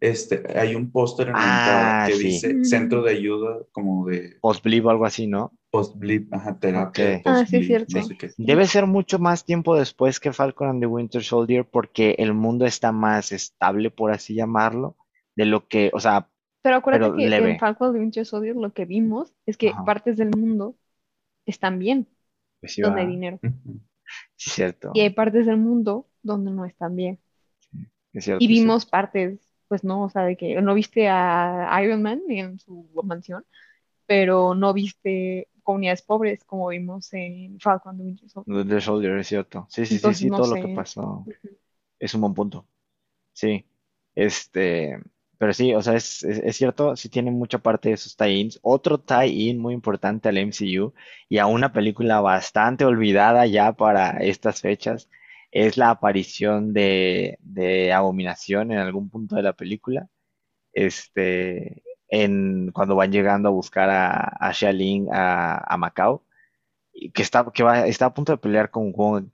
[0.00, 2.24] este, hay un póster en la Ah, entrada que sí.
[2.24, 2.64] dice.
[2.64, 5.52] Centro de Ayuda como de Post-Blip o algo así, ¿no?
[5.70, 7.22] post-blip, ajá, terapia.
[7.24, 7.98] Ah, sí, cierto.
[7.98, 8.30] no sé qué.
[8.38, 12.66] Debe ser mucho más tiempo después que Falcon and the Winter Soldier porque el mundo
[12.66, 14.96] está más estable, por así llamarlo,
[15.36, 16.28] de lo que, o sea,
[16.62, 17.52] Pero acuérdate Pero que leve.
[17.52, 19.84] en Falcon and the Winter Soldier lo que vimos es que Ajá.
[19.84, 20.76] partes del mundo
[21.50, 22.08] están bien,
[22.60, 23.40] pues sí donde va- hay dinero.
[24.36, 27.18] Sí es cierto, Y hay partes del mundo donde no están bien.
[28.12, 28.60] es cierto, Y cierto.
[28.62, 32.88] vimos partes, pues no, o sea, de que no viste a Iron Man en su
[33.04, 33.44] mansión,
[34.06, 38.56] pero no viste comunidades pobres como vimos en Falcon and the Winter Soldier.
[38.56, 39.66] Winter Soldier, es cierto.
[39.70, 40.58] Sí, sí, sí, Entonces, sí, no todo lo sé.
[40.58, 41.56] que pasó Ujú.
[42.00, 42.68] es un buen punto.
[43.34, 43.66] Sí,
[44.14, 45.00] este,
[45.40, 48.60] pero sí, o sea, es, es, cierto, sí tiene mucha parte de esos tie-ins.
[48.62, 50.94] Otro tie-in muy importante al MCU
[51.30, 55.10] y a una película bastante olvidada ya para estas fechas
[55.52, 60.08] es la aparición de, de Abominación en algún punto de la película.
[60.72, 66.24] Este, en, cuando van llegando a buscar a, a Xia Ling a, a Macao,
[67.14, 69.28] que está, que va, está a punto de pelear con Wong.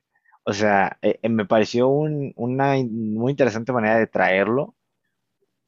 [0.44, 4.74] O sea, eh, eh, me pareció un- una muy interesante manera de traerlo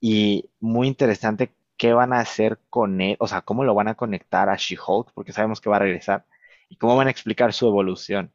[0.00, 3.94] y muy interesante qué van a hacer con él, o sea, cómo lo van a
[3.94, 6.26] conectar a She-Hulk, porque sabemos que va a regresar,
[6.68, 8.32] y cómo van a explicar su evolución.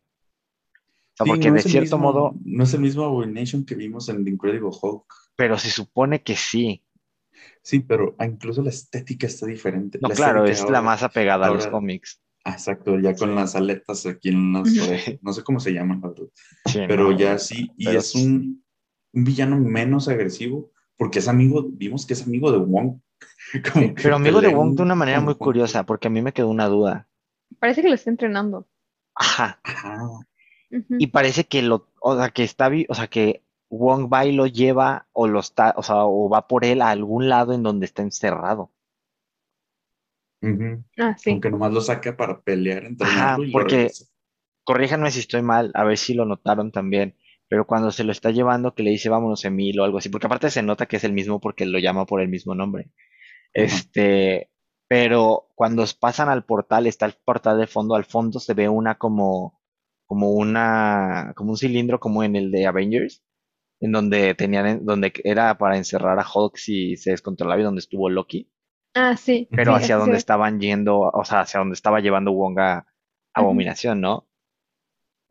[1.13, 3.75] O sea, Sí, porque no de cierto mismo- modo, No es el mismo Abomination que
[3.75, 5.05] vimos en The Incredible Hulk.
[5.35, 6.83] pero se supone que sí.
[7.61, 9.99] Sí, pero incluso la estética está diferente.
[10.01, 12.21] No, La claro, es la más apegada a los cómics.
[12.45, 15.15] Ah, Exacto, ya con las aletas aquí en las orejas.
[15.21, 16.25] No sé cómo se llaman, la verdad.
[16.65, 18.63] Sí, Pero no, ya sí, y pero es un,
[19.13, 22.99] un villano menos agresivo, porque es amigo, vimos que es amigo de Wong.
[24.01, 26.67] Pero amigo de Wong de una manera muy curiosa, porque a mí me quedó una
[26.67, 27.07] duda.
[27.59, 28.67] Parece que lo está entrenando.
[29.15, 29.59] Ajá.
[29.63, 30.27] Ajá.
[30.97, 34.47] Y parece que lo, o sea, que está, o sea, que Wong va y lo
[34.47, 37.85] lleva o lo está, o sea, o va por él a algún lado en donde
[37.85, 38.71] está encerrado.
[40.41, 40.83] Ujú.
[40.97, 41.31] Ah, sí.
[41.31, 43.91] Aunque nomás lo saca para pelear, Ajá, entrenarlo y porque
[44.63, 47.15] corríjanme si estoy mal, a ver si lo notaron también,
[47.53, 50.25] pero cuando se lo está llevando que le dice vámonos Emil o algo así, porque
[50.25, 52.89] aparte se nota que es el mismo porque lo llama por el mismo nombre.
[53.53, 54.49] Este,
[54.87, 58.97] pero cuando pasan al portal, está el portal de fondo, al fondo se ve una
[58.97, 59.61] como,
[60.07, 63.23] como una, como un cilindro como en el de Avengers,
[63.79, 68.09] en donde tenían, donde era para encerrar a Hulk si se descontrolaba y donde estuvo
[68.09, 68.49] Loki,
[68.95, 69.47] Ah, sí.
[69.51, 72.87] pero sí, hacia donde estaban yendo, o sea, hacia donde estaba llevando Wong a
[73.35, 74.27] Abominación, ¿no?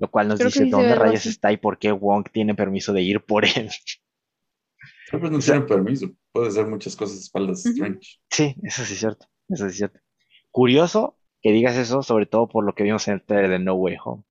[0.02, 3.02] Lo cual nos Creo dice dónde rayos está y por qué Wong tiene permiso de
[3.02, 3.70] ir por él.
[5.10, 6.10] Tal vez no tiene permiso.
[6.32, 7.70] Puede hacer muchas cosas a espaldas de Ujú.
[7.70, 8.18] Strange.
[8.30, 10.00] Sí, eso sí es cierto, eso sí es cierto.
[10.50, 13.74] Curioso que digas eso, sobre todo por lo que vimos en el trailer de No
[13.74, 14.24] Way Home.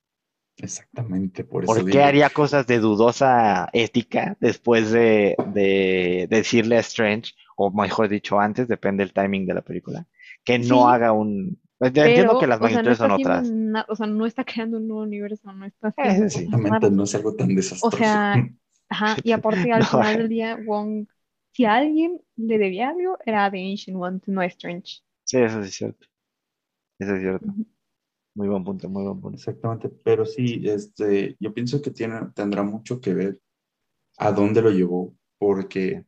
[0.57, 2.03] Exactamente, por eso ¿Por qué digo.
[2.03, 8.67] haría cosas de dudosa ética después de, de decirle a Strange, o mejor dicho antes,
[8.67, 10.07] depende del timing de la película,
[10.43, 11.61] que no Sí, haga un...
[11.81, 13.55] Pues, ya entiendo que las o sea, no magnitudes son otras.
[13.89, 17.35] o sea, no está creando un nuevo universo, no está cosas Exactamente, no es algo
[17.35, 17.91] tan O desastroso.
[17.91, 18.47] sea,
[18.89, 21.07] ajá, y aparte al No, final del día, Wong,
[21.53, 25.01] si a alguien le debía algo, era The Ancient One, no Strange.
[25.23, 26.07] Sí, eso sí es cierto.
[26.99, 27.53] Eso es cierto.
[28.35, 29.37] Muy buen punto, muy buen punto.
[29.37, 33.41] Exactamente, pero sí, este, yo pienso que tiene, tendrá mucho que ver
[34.17, 36.05] a dónde lo llevó, porque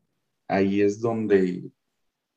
[0.48, 1.72] ahí es donde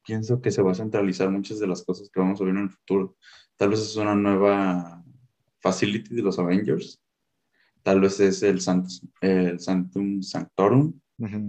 [0.07, 2.63] pienso que se va a centralizar muchas de las cosas que vamos a ver en
[2.63, 3.17] el futuro.
[3.57, 5.03] Tal vez es una nueva
[5.61, 7.03] facility de los Avengers,
[7.83, 10.93] tal vez es el, Sant- el Sanctum Sanctorum,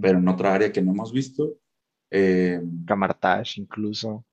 [0.00, 1.58] pero en otra área que no hemos visto.
[2.10, 4.24] Eh, Camartage incluso.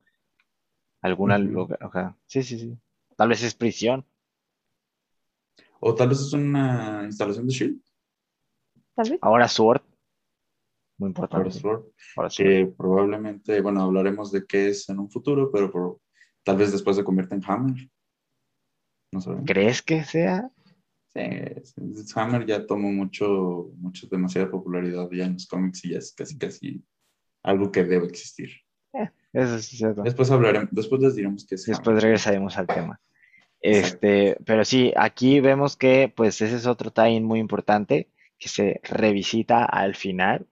[1.02, 1.38] Alguna
[1.82, 2.18] ajá.
[2.26, 2.78] Sí, sí, sí.
[3.18, 4.06] Tal vez es prisión.
[5.80, 7.82] o tal vez es una instalación de Shield,
[8.96, 9.20] Tal vez.
[9.22, 9.82] Ahora Sword.
[10.98, 11.50] Muy importante.
[12.16, 12.32] Ahora Sword.
[12.38, 16.00] que probablemente, bueno, hablaremos de qué es en un futuro, pero por-
[16.44, 17.90] tal vez después se convierta en Hammer.
[19.12, 19.46] No sabemos.
[19.48, 20.50] ¿Crees que sea?
[21.14, 26.14] Sí, Hammer ya tomó mucho, mucho, demasiada popularidad ya en los cómics y ya es
[26.14, 26.84] casi, casi
[27.44, 28.50] algo que debe existir.
[29.34, 30.02] Eso sí es cierto.
[30.04, 32.04] Después hablaremos, después les diremos qué es Después Hammer.
[32.04, 33.00] regresaremos al tema.
[33.62, 33.96] Exacto.
[34.08, 38.80] Este, pero sí, aquí vemos que pues ese es otro tie muy importante que se
[38.84, 40.48] revisita al final.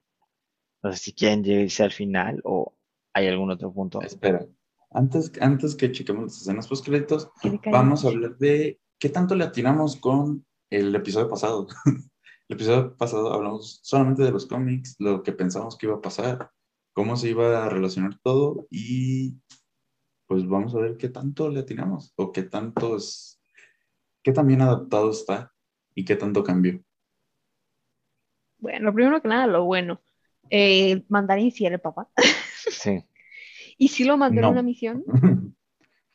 [0.84, 2.76] No sé si quieren llegarse al final o
[3.14, 4.02] hay algún otro punto.
[4.02, 4.46] Espera,
[4.92, 7.32] antes, antes que chequemos las escenas post créditos,
[7.72, 11.68] vamos a hablar de qué tanto le atinamos con el episodio pasado.
[12.50, 16.52] El episodio pasado hablamos solamente de los cómics, lo que pensamos que iba a pasar,
[16.92, 19.38] cómo se iba a relacionar todo y
[20.28, 23.42] pues vamos a ver qué tanto le atinamos o qué tanto es,
[24.22, 25.54] qué tan bien adaptado está
[25.96, 26.84] y qué tanto cambió.
[28.58, 30.02] Bueno, primero que nada, lo bueno.
[30.56, 32.10] Eh, Mandarín sí era el papá.
[32.70, 33.06] Sí,
[33.78, 34.52] Y sí lo mandó en No.
[34.52, 35.04] una misión.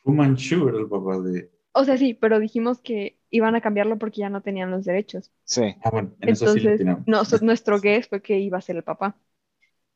[0.03, 1.51] Fu Manchu era el papá de...
[1.73, 5.33] O sea, sí, pero dijimos que iban a cambiarlo porque ya no tenían los derechos.
[5.45, 5.75] sí.
[5.83, 8.63] Ah, bueno, en eso sí le Entonces, no, so- nuestro guess fue que iba a
[8.63, 9.17] ser el papá.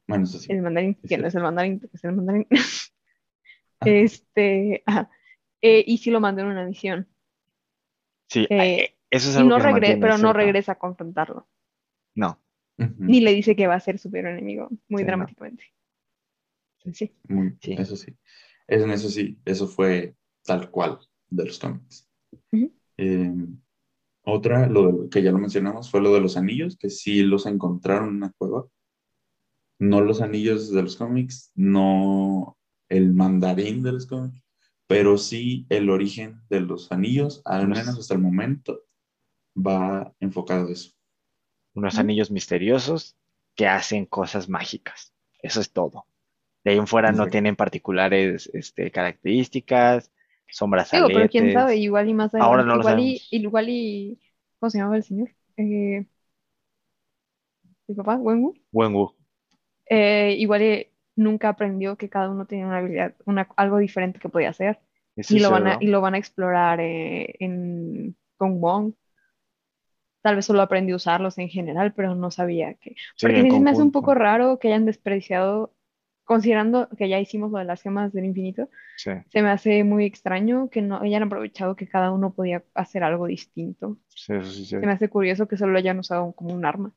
[0.06, 0.52] Bueno, eso sí.
[0.52, 2.46] El mandarín, que no es el mandarín, porque es el mandarín.
[3.80, 3.86] Ah.
[3.86, 5.10] Este, ajá.
[5.62, 7.08] Eh, y sí lo mandó en una misión.
[8.28, 11.48] Sí, Eh, eso es Y algo no que regresa, pero no regresa a confrontarlo.
[12.14, 12.38] No,
[12.76, 15.06] Ni le dice que va a ser su peor enemigo, muy Sí, no.
[15.06, 15.64] dramáticamente.
[16.92, 17.12] Sí.
[17.28, 17.74] Muy- Sí.
[17.78, 18.16] Eso sí.
[18.66, 20.98] En eso sí, eso fue tal cual
[21.30, 22.08] de los cómics.
[22.96, 23.32] Eh,
[24.24, 27.46] otra, lo de- que ya lo mencionamos, fue lo de los anillos, que sí los
[27.46, 28.66] encontraron en una cueva.
[29.78, 32.56] No los anillos de los cómics, no
[32.88, 34.42] el mandarín de los cómics,
[34.86, 38.82] pero sí el origen de los anillos, al menos hasta el momento,
[39.56, 40.92] va enfocado a eso.
[41.74, 43.16] Unos anillos misteriosos
[43.54, 45.12] que hacen cosas mágicas.
[45.40, 46.06] Eso es todo.
[46.64, 50.12] De ahí en fuera no tienen particulares este, características,
[50.52, 53.32] son Digo, pero quién sabe, igual y más Ahora no lo igual y, sabemos.
[53.32, 54.20] igual y,
[54.58, 55.30] ¿cómo se llamaba el señor?
[55.56, 56.04] Eh,
[57.88, 58.16] ¿el papá?
[58.16, 58.54] Wenwu.
[58.70, 59.14] Wenwu.
[59.88, 64.28] Eh, igual y nunca aprendió que cada uno tenía una habilidad, una, algo diferente que
[64.28, 64.78] podía hacer.
[65.16, 68.92] Y lo van a, y lo van a explorar eh, en, con Wong.
[70.22, 72.94] Tal vez solo aprendió a usarlos en general, pero no sabía que.
[73.20, 75.74] Porque sí se me hace un poco raro que hayan desperdiciado,
[76.24, 80.04] considerando que ya hicimos lo de las gemas del infinito, Sí, se me hace muy
[80.04, 83.96] extraño que no hayan aprovechado que cada uno podía hacer algo distinto.
[84.08, 86.92] sí, es Se me hace curioso que solo lo hayan usado como un arma.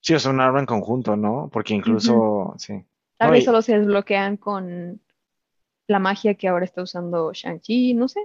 [0.00, 1.48] Sí, sea, un arma en conjunto, ¿no?
[1.52, 2.84] Porque incluso, sí.
[3.18, 5.00] Tal vez solo se desbloquean con
[5.86, 8.20] la magia que ahora está usando Shang-Chi, no sé.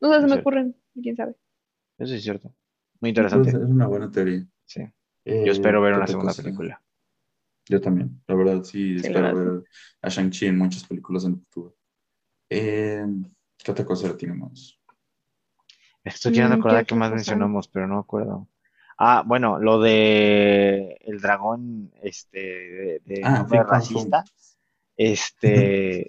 [0.00, 1.34] No sé, se me ocurren, quién sabe.
[1.98, 2.52] Eso es cierto.
[3.00, 3.50] Muy interesante.
[3.50, 4.46] es una buena teoría.
[4.64, 4.82] Sí.
[5.24, 6.34] Eh, Yo espero ver ¿qué una segunda cosa?
[6.34, 6.82] película.
[7.66, 9.64] Yo también, la verdad sí, espero verdad, ver
[10.02, 11.76] a Shang-Chi en muchas películas en el futuro.
[12.50, 13.04] Eh,
[13.58, 14.80] ¿Qué otra cosa tenemos?
[16.04, 18.48] Estoy queriendo Mm, acordar ¿qué otra más mencionamos, pero no me acuerdo.
[18.98, 24.24] Ah, bueno, lo de el dragón, este, de, de Ah, nombre racista,
[24.96, 26.08] este,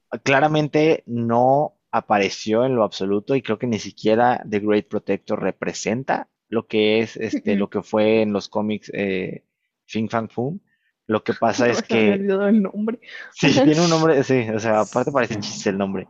[0.22, 6.28] claramente no apareció en lo absoluto y creo que ni siquiera The Great Protector representa
[6.48, 9.44] lo que es, este, lo que fue en los cómics eh,
[9.86, 10.58] Fin Fang Foom.
[11.06, 12.98] Lo que pasa es que el nombre.
[13.32, 16.08] Sí, tiene un nombre, sí, o sea, aparte parece chiste el nombre.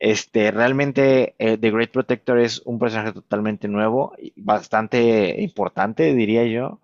[0.00, 6.44] Este, realmente eh, The Great Protector es un personaje totalmente nuevo, y bastante importante, diría
[6.46, 6.80] yo.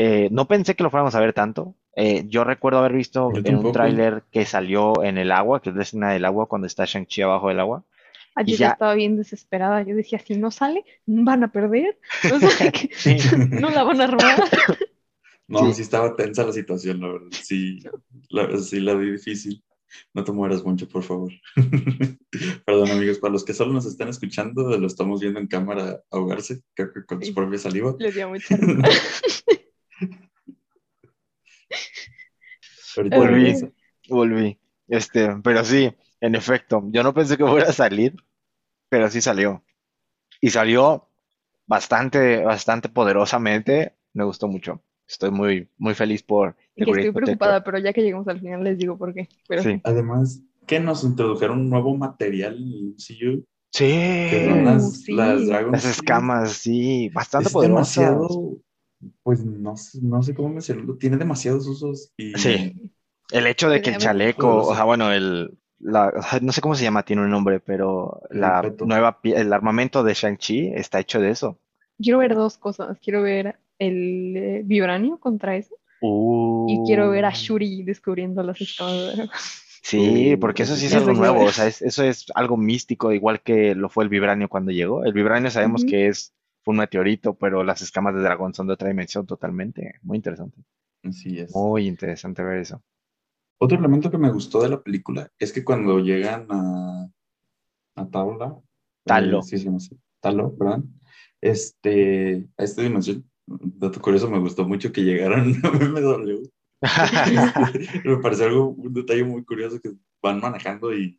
[0.00, 1.74] Eh, no pensé que lo fuéramos a ver tanto.
[1.96, 3.72] Eh, yo recuerdo haber visto Yo en un tampoco.
[3.72, 7.22] tráiler que salió en el agua, que es la escena del agua cuando está Shang-Chi
[7.22, 7.82] abajo del agua.
[8.36, 9.82] Ah, yo ya estaba bien desesperada.
[9.82, 11.98] Yo decía, si no sale, van a perder.
[12.32, 13.16] O sea, que Sí.
[13.60, 14.44] no la van a armar.
[15.50, 15.76] No, Sí.
[15.76, 17.28] sí estaba tensa la situación, la verdad.
[17.30, 17.80] Sí,
[18.28, 19.64] la, sí la vi difícil.
[20.12, 21.32] No te mueras mucho, por favor.
[22.66, 26.60] Perdón, amigos, para los que solo nos están escuchando, lo estamos viendo en cámara ahogarse,
[26.74, 27.96] creo que con su propia saliva.
[27.98, 28.56] Les dio mucha
[33.10, 33.54] Volví.
[34.08, 34.58] Volví.
[34.88, 38.14] Este, pero sí, en efecto, yo no pensé que fuera a salir,
[38.88, 39.64] pero sí salió.
[40.40, 41.08] Y salió
[41.66, 43.94] bastante, bastante poderosamente.
[44.14, 44.82] Me gustó mucho.
[45.08, 48.64] Estoy muy, muy feliz por Y que estoy preocupada, pero ya que llegamos al final
[48.64, 49.28] les digo por qué.
[49.48, 49.80] Pero Sí.
[49.84, 55.02] Además, que nos introdujeron un nuevo material en el MCU, Sí, que son Uh, las,
[55.02, 55.12] sí.
[55.14, 57.94] las escamas, sí, bastante Es poderosas.
[57.94, 58.58] demasiado,
[59.22, 62.90] pues no, sé- no sé cómo mencionarlo, tiene demasiados usos y Sí.
[63.30, 66.84] El hecho de que el chaleco, o sea, bueno, el, la, no sé cómo se
[66.84, 71.20] llama, tiene un nombre, pero El la nueva, pie- el armamento de Shang-Chi está hecho
[71.20, 71.58] de eso.
[71.98, 72.98] quiero ver dos cosas.
[73.00, 75.74] Quiero ver el eh, vibranio contra eso.
[76.66, 79.30] Y Uh, quiero ver a Shuri descubriendo las dragón.
[79.82, 82.56] Sí, Uh, porque eso sí es eso algo nuevo, o sea, es- eso es algo
[82.56, 85.04] místico, igual que lo fue el vibranio cuando llegó.
[85.04, 86.34] El vibranio sabemos que es
[86.70, 89.94] un meteorito, pero las escamas de dragón son de otra dimensión totalmente.
[90.02, 90.62] Muy interesante.
[91.02, 91.54] así es.
[91.54, 92.82] Muy interesante ver eso.
[93.58, 97.08] Otro elemento que me gustó de la película es que cuando llegan a,
[97.96, 98.56] a Taula,
[99.04, 99.40] Talo.
[99.40, 100.80] eh, sí así, Talo, ¿verdad?
[101.40, 106.42] Este, a esta dimensión, dato curioso, me gustó mucho que llegaran a BMW.
[108.04, 111.18] me pareció algo, un detalle muy curioso que van manejando y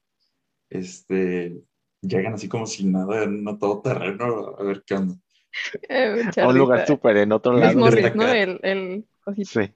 [0.70, 1.62] este,
[2.02, 5.16] llegan así como si nada, no todo terreno, a ver qué onda.
[5.90, 7.78] Eh, A un lugar súper en otro lado.
[7.80, 8.28] Morris, ¿no?
[8.28, 9.72] El, el cosito Sí.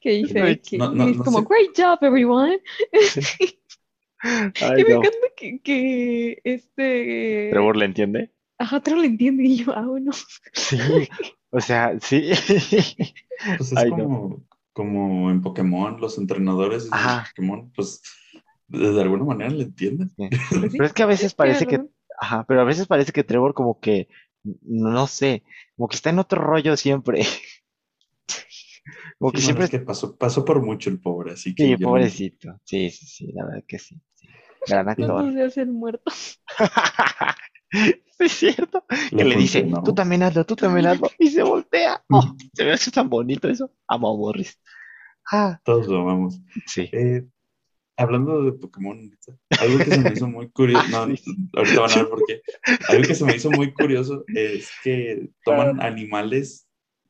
[0.00, 0.62] que dice Great.
[0.68, 1.46] que No, no, es no como, sé.
[1.48, 2.60] great job, everyone.
[4.22, 4.96] Ay, y me no.
[5.00, 7.48] encanta que, que este...
[7.50, 8.32] Trevor le entiende.
[8.58, 10.12] Ajá, Trevor lo entiende y yo, ah, bueno.
[10.52, 10.78] Sí.
[11.50, 12.30] O sea, sí.
[13.58, 13.96] Pues es Ay, no.
[13.96, 17.26] como, como en Pokémon, los entrenadores de Ajá.
[17.28, 18.00] Pokémon, pues
[18.68, 20.08] de alguna manera le entienden.
[20.16, 20.28] Sí.
[20.60, 21.82] Pues Pero es que a veces parece que,
[22.18, 24.08] ajá, pero a veces parece que Trevor como que,
[24.62, 25.42] no sé,
[25.76, 27.26] como que está en otro rollo siempre.
[29.18, 31.64] Como que Sí, siempre bueno, es que pasó, pasó por mucho el pobre, así que
[31.64, 32.60] Sí, pobrecito.
[32.64, 34.00] Sí, sí, sí, la verdad que sí.
[34.14, 34.28] sí.
[34.66, 35.10] Gran actor.
[35.10, 36.40] ¿Cuántos se muertos?
[38.16, 38.84] Sí, es cierto.
[39.10, 41.10] Que le dice, tú también hazlo, tú también hazlo.
[41.18, 42.04] Y se voltea.
[42.08, 42.22] Oh,
[42.54, 43.72] se me hace tan bonito eso.
[43.88, 44.60] Amo a Morris.
[45.32, 46.40] Ah, Todos lo amamos.
[46.66, 46.88] sí.
[46.92, 47.24] Eh,
[47.96, 49.10] hablando de Pokémon,
[49.60, 51.34] algo que se me hizo muy curioso, no, Ah, Sí.
[51.54, 52.42] ahorita van a ver por qué.
[52.88, 56.66] Algo que se me hizo muy curioso es que toman animales,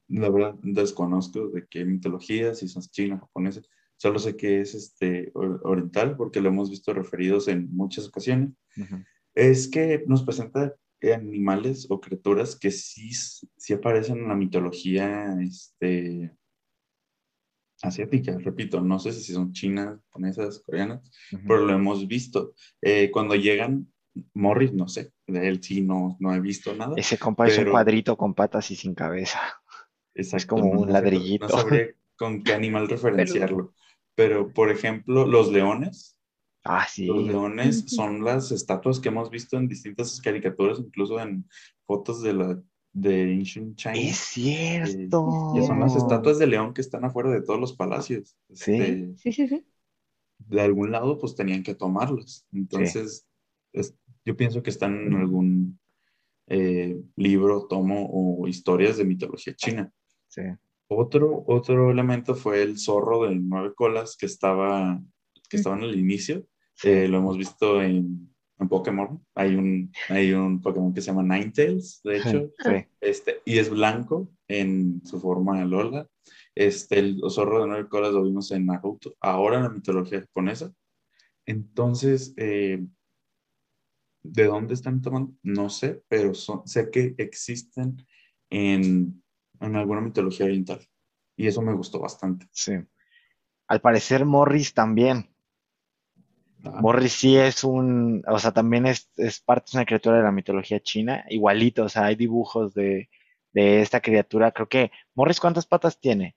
[0.08, 3.62] la verdad desconozco de qué mitología, si son china, japonesa,
[3.96, 8.50] solo sé que es este or- oriental porque lo hemos visto referidos en muchas ocasiones.
[9.34, 10.74] Es que nos presenta
[11.14, 13.10] animales o criaturas que sí,
[13.58, 16.32] sí aparecen en la mitología este,
[17.88, 21.00] asiática, repito, no sé si son chinas, japonesas, coreanas,
[21.32, 21.42] Ujú.
[21.46, 22.54] pero lo hemos visto.
[22.82, 23.92] Eh, cuando llegan,
[24.34, 26.94] Morris, no sé, de él sí no, no he visto nada.
[26.96, 29.40] Ese compa es un pero- cuadrito con patas y sin cabeza.
[30.14, 31.46] Exacto, como un ladrillito.
[31.48, 33.74] No sabría con qué animal referenciarlo.
[34.14, 36.12] Pero, por ejemplo, los leones,
[36.66, 37.04] Ah, sí.
[37.04, 41.46] Los leones son las estatuas que hemos visto en distintas caricaturas, incluso en
[41.86, 42.62] fotos de la
[42.94, 43.94] de Ancient China.
[43.96, 45.52] Es cierto.
[45.54, 48.36] que son las estatuas de león que están afuera de todos los palacios.
[48.52, 48.72] Sí.
[48.74, 49.66] Este, Sí, sí, sí.
[50.38, 52.46] de algún lado, pues tenían que tomarlas.
[52.52, 53.26] Entonces,
[53.72, 55.78] es- yo pienso que están en algún
[56.46, 59.90] eh, libro, tomo o historias de mitología china.
[60.28, 60.42] Sí.
[60.88, 65.00] Otro, otro elemento fue el zorro de nueve colas que estaba,
[65.48, 66.46] que estaba en el inicio.
[66.74, 66.90] Sí.
[66.90, 69.24] Eh, lo hemos visto en, en Pokémon.
[69.34, 72.52] Hay un, hay un Pokémon que se llama Ninetales, de hecho.
[72.58, 72.86] Sí.
[73.00, 76.08] Este, y es blanco en su forma Lola.
[76.54, 79.16] Este, el zorro de nueve colas lo vimos en Naruto.
[79.20, 80.72] Ahora en la mitología japonesa.
[81.46, 82.84] Entonces, eh,
[84.22, 85.34] ¿de dónde están tomando?
[85.42, 88.06] No sé, pero son, sé que existen
[88.50, 89.22] en,
[89.60, 90.80] en alguna mitología oriental.
[91.36, 92.46] Y eso me gustó bastante.
[92.52, 92.74] Sí.
[93.66, 95.33] Al parecer Morris también.
[96.64, 100.22] Ah, Morris sí es un, o sea, también es, es parte de una criatura de
[100.24, 103.08] la mitología china, igualito, o sea, hay dibujos de,
[103.52, 104.52] de esta criatura.
[104.52, 106.36] Creo que, Morris, ¿cuántas patas tiene?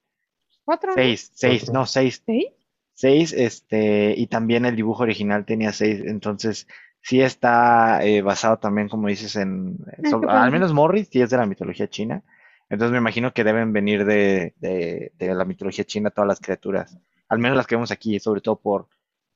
[0.66, 0.92] ¿Cuatro?
[0.94, 1.74] Seis, seis, Cuatro.
[1.74, 2.24] no, seis.
[2.26, 2.50] ¿Sí?
[2.94, 6.68] Seis, este, y también el dibujo original tenía seis, entonces
[7.02, 9.78] sí está eh, basado también, como dices, en,
[10.10, 12.24] sobre- qué al menos Morris sí es de la mitología china,
[12.70, 16.98] entonces me imagino que deben venir de, de, de la mitología china todas las criaturas,
[17.30, 18.88] al menos las que vemos aquí, sobre todo por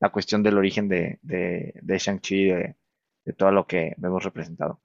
[0.02, 2.76] la cuestión del origen de, de, de Shang-Chi, de,
[3.24, 4.82] de todo lo que vemos representado.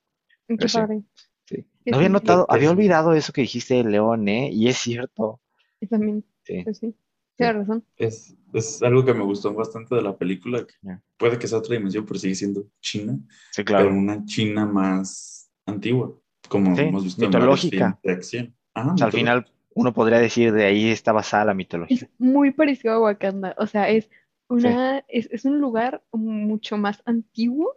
[0.46, 0.78] Qué Pero sí.
[0.78, 1.02] padre.
[1.46, 1.56] Sí.
[1.84, 4.50] Sí, No había notado, que había olvidado eso que dijiste de León, ¿eh?
[4.52, 5.40] Y es cierto.
[5.80, 6.94] Y también, Sí, pues sí.
[7.36, 7.84] Tienes razón.
[7.96, 11.02] Es, es algo que me gustó bastante de la película, que Ya.
[11.18, 13.18] puede que sea otra dimensión, pero sigue siendo China,
[13.52, 13.90] sí, pero claro.
[13.94, 16.14] una China más antigua,
[16.48, 17.98] como Sí, hemos visto en mitológica.
[18.02, 18.56] de acción.
[18.74, 21.96] Ajá, O sea, al final uno podría decir de ahí está basada la mitología.
[21.98, 23.54] Es muy parecido a Wakanda.
[23.58, 24.08] O sea, es
[24.48, 27.76] una, es, es un lugar mucho más antiguo,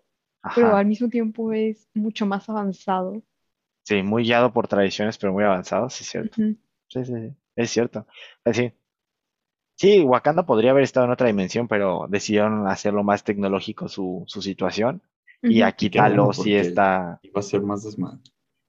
[0.56, 3.22] pero al mismo tiempo es mucho más avanzado.
[3.84, 6.36] Sí, muy guiado por tradiciones, pero muy avanzado, sí es cierto.
[6.36, 6.58] Sí,
[6.88, 8.06] sí, sí, es cierto.
[8.46, 8.72] Así.
[9.76, 14.42] Sí, Wakanda podría haber estado en otra dimensión, pero decidieron hacerlo más tecnológico su, su
[14.42, 15.02] situación.
[15.42, 17.20] Y aquí Y qué bueno, Talo sí está.
[17.24, 18.20] Iba a ser más desmadre.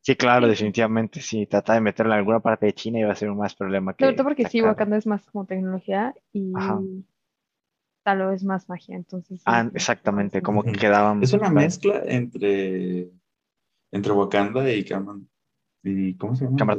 [0.02, 0.50] Sí, claro, Sí.
[0.50, 1.46] definitivamente sí.
[1.46, 3.92] Trata de meterlo en alguna parte de China y va a ser un más problema
[3.94, 4.62] que Sobre todo porque sí.
[4.62, 6.80] Wakanda es más como tecnología y Ajá.
[8.10, 8.96] Talo es más magia.
[8.96, 10.42] Entonces, sí, Ah, sí, exactamente, sí.
[10.42, 11.22] como que quedaban.
[11.22, 13.10] Es una mezcla entre,
[13.92, 15.28] entre Wakanda y Kaman.
[15.82, 16.56] ¿Y cómo se llama?
[16.58, 16.76] Nombre.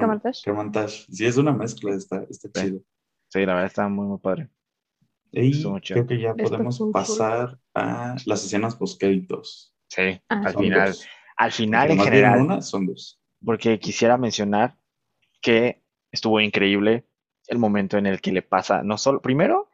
[0.00, 0.42] Kamar-Taj.
[0.44, 0.90] Kamar-Taj.
[1.10, 2.66] Sí, es una mezcla, está, está Sí.
[2.66, 2.80] chido.
[3.28, 4.48] Sí, la verdad está muy, muy padre.
[5.32, 9.72] Y creo que ya podemos pasar a las escenas postcréditos.
[9.88, 10.94] Sí, Ah, al final.
[11.36, 12.46] Al final, Porque en nomás vieron general.
[12.46, 13.20] una, son dos.
[13.44, 14.76] porque quisiera mencionar
[15.40, 17.06] que estuvo increíble
[17.46, 19.69] el momento en el que le pasa, no solo, primero,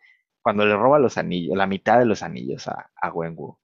[0.47, 3.59] cuando le roba los anillos, la mitad de los anillos a, a Wenwu.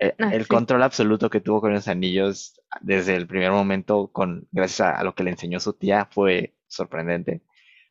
[0.00, 0.48] Eh, Ah, el sí.
[0.48, 5.04] control absoluto que tuvo con los anillos desde el primer momento, con, gracias a, a
[5.04, 7.42] lo que le enseñó su tía, fue sorprendente.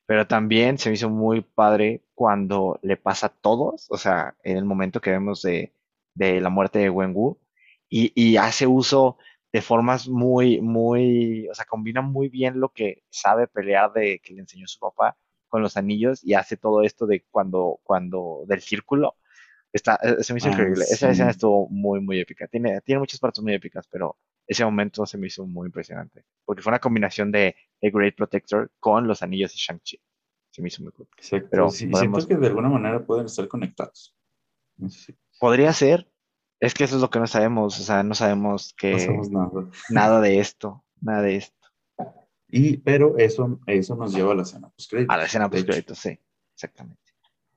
[0.05, 4.57] Pero también se me hizo muy padre cuando le pasa a todos, o sea, en
[4.57, 5.73] el momento que vemos de,
[6.15, 7.39] de la muerte de Wenwu,
[7.89, 9.17] y, y hace uso
[9.53, 14.33] de formas muy, muy, o sea, combina muy bien lo que sabe pelear de que
[14.33, 15.17] le enseñó su papá
[15.47, 19.15] con los anillos y hace todo esto de cuando, cuando, del círculo.
[19.73, 20.83] Está, eh, se me hizo Ah, increíble.
[20.85, 21.11] Esa sí.
[21.13, 22.47] escena estuvo muy, muy épica.
[22.47, 24.17] Tiene, tiene muchas partes muy épicas, pero
[24.47, 26.23] ese momento se me hizo muy impresionante.
[26.45, 29.99] Porque fue una combinación de The Great Protector con los anillos de Shang-Chi.
[30.51, 31.07] Se me hizo muy cool.
[31.17, 31.47] Exacto.
[31.51, 34.15] Pero Sí, podemos- Siento que de alguna manera pueden estar conectados.
[34.89, 36.09] Si Podría ser.
[36.59, 37.79] Es que eso es lo que no sabemos.
[37.79, 39.51] O sea, no sabemos que no sabemos nada.
[39.89, 40.83] nada de esto.
[41.01, 41.56] Nada de esto.
[42.49, 45.13] Y, pero eso, eso nos lleva a la escena postcréditos.
[45.13, 46.17] A la escena post-créditos, sí.
[46.55, 47.01] Exactamente.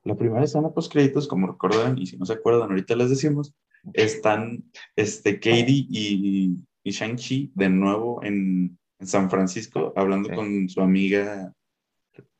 [0.03, 3.53] La primera escena postcréditos, como recordarán, y si no se acuerdan, ahorita les decimos,
[3.93, 4.63] están
[4.95, 10.35] este, Katie y, y Shang-Chi de nuevo en, en San Francisco hablando Sí.
[10.35, 11.53] con su amiga,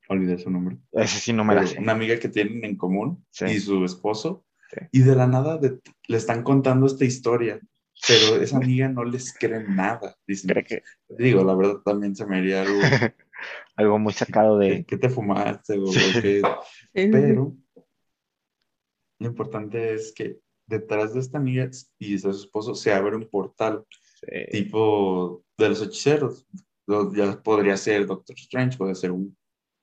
[0.08, 1.78] olvidé su nombre, Ese sí no me la sé.
[1.78, 3.46] una amiga que tienen en común Sí.
[3.46, 4.78] y su esposo, Sí.
[4.92, 7.60] y de la nada de- le están contando esta historia,
[8.06, 10.16] pero esa amiga no les cree nada.
[10.26, 12.80] Dicen, que digo, la verdad también se me haría algo,
[13.76, 14.84] algo muy sacado ¿qué, de.
[14.84, 15.78] qué te fumaste?
[15.78, 15.84] O,
[16.20, 16.42] qué-
[16.92, 17.56] pero
[19.20, 23.28] lo importante es que detrás de esta amiga y de su esposo se abre un
[23.28, 23.84] portal
[24.24, 24.28] Sí.
[24.52, 26.46] tipo de los hechiceros.
[27.14, 29.36] Ya podría ser Doctor Strange, puede ser un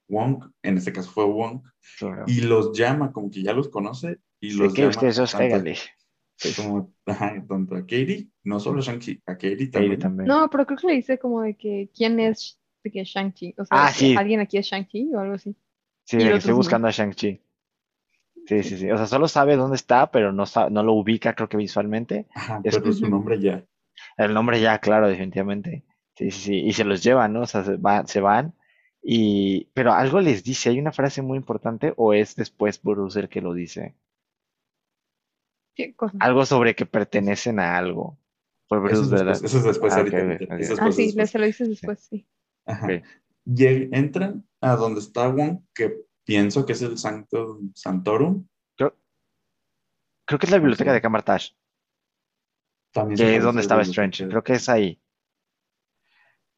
[0.08, 1.62] Wong, en este caso fue Wong,
[1.98, 2.24] claro.
[2.26, 5.90] y los llama como que ya los conoce y los que llama ustedes
[6.40, 6.56] cáiganle.
[6.56, 10.28] como, ajá, tanto a Katie, no solo a Shang-Chi, a Katie Katie también.
[10.28, 13.56] No, pero creo que le dice como de que quién es, de que es Shang-Chi.
[13.58, 14.16] O sea, Ah, sí.
[14.16, 15.56] alguien aquí es Shang-Chi o algo así.
[16.06, 16.58] Sí, de que estoy otros no.
[16.58, 17.42] buscando a Shang-Chi.
[18.48, 18.92] Sí, sí, sí.
[18.92, 22.28] O sea, solo sabe dónde está, pero no, sa- no lo ubica, creo que visualmente.
[22.34, 23.64] Ajá, Es- pero su nombre ya.
[24.18, 25.86] El nombre ya, claro, definitivamente.
[26.16, 26.56] Sí, sí, sí.
[26.62, 27.42] Y se los llevan, ¿no?
[27.42, 28.56] O sea, se, va- se van.
[29.04, 33.30] Y, pero algo les dice, hay una frase muy importante, o es después Bruce el
[33.30, 33.96] que lo dice.
[35.80, 36.18] ¿Qué cosa?
[36.20, 38.20] Algo sobre que pertenecen a algo.
[38.70, 39.28] Eso es ¿verdad?
[39.28, 41.30] después, eso es después Ah, ahorita, eso es Ah, después, sí, después.
[41.30, 42.28] se lo dices después, sí.
[42.66, 42.88] Ajá.
[43.46, 48.46] Lleg- entran a donde está Wong, que pienso que es el Sancto Santorum.
[48.76, 48.94] Creo,
[50.26, 51.56] creo que es la biblioteca de Camartage,
[52.92, 54.28] También que es donde estaba Strange.
[54.28, 55.02] Creo que es ahí.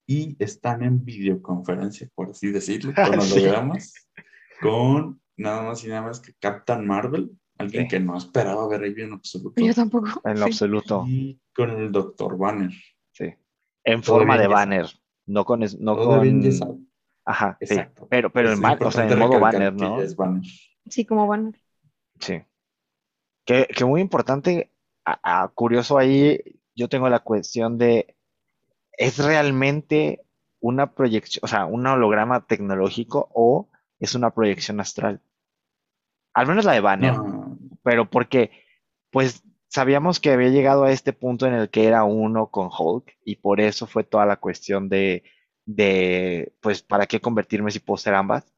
[0.08, 3.40] Y están en videoconferencia, por así decirlo, cuando Sí.
[3.46, 3.94] lo veamos,
[4.60, 7.30] con nada más y nada más que Captain Marvel,
[7.62, 7.90] alguien Sí.
[7.90, 9.62] que no esperaba ver ahí en absoluto.
[9.62, 10.22] Yo tampoco.
[10.26, 10.52] En lo Sí.
[10.52, 12.38] absoluto, Y con el Dr.
[12.38, 12.72] Banner.
[13.12, 13.34] sí.
[13.84, 14.86] En Todo forma de banner,
[15.26, 16.88] no con, no Todo bien con,
[17.26, 17.74] ajá, sí.
[17.74, 18.08] Exacto.
[18.10, 20.02] Pero, pero Es en, ba- o sea, importante en modo banner, ¿no?
[20.02, 20.44] es banner.
[20.88, 21.56] Sí, como banner.
[22.20, 22.42] Sí.
[23.46, 24.72] Que, que muy importante,
[25.06, 26.40] a- a- curioso ahí,
[26.76, 28.16] yo tengo la cuestión de,
[28.94, 30.22] ¿es realmente
[30.60, 33.68] una proyección, o sea, un holograma tecnológico o
[34.00, 35.22] es una proyección astral?
[36.36, 37.31] Al menos la de Banner, No,
[37.84, 38.52] pero porque,
[39.12, 43.18] pues, sabíamos que había llegado a este punto en el que era uno con Hulk
[43.26, 45.24] y por eso fue toda la cuestión de,
[45.66, 48.52] de, pues, ¿para qué convertirme si puedo ser ambas?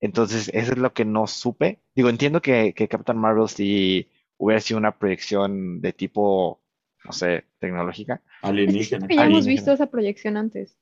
[0.00, 1.80] Entonces, eso es lo que no supe.
[1.94, 6.60] Digo, entiendo que, que Captain Marvel sí hubiera sido una proyección de tipo,
[7.04, 8.22] no sé, tecnológica.
[8.42, 8.84] Es alienígena.
[8.84, 10.76] siento que ya hemos visto esa proyección antes.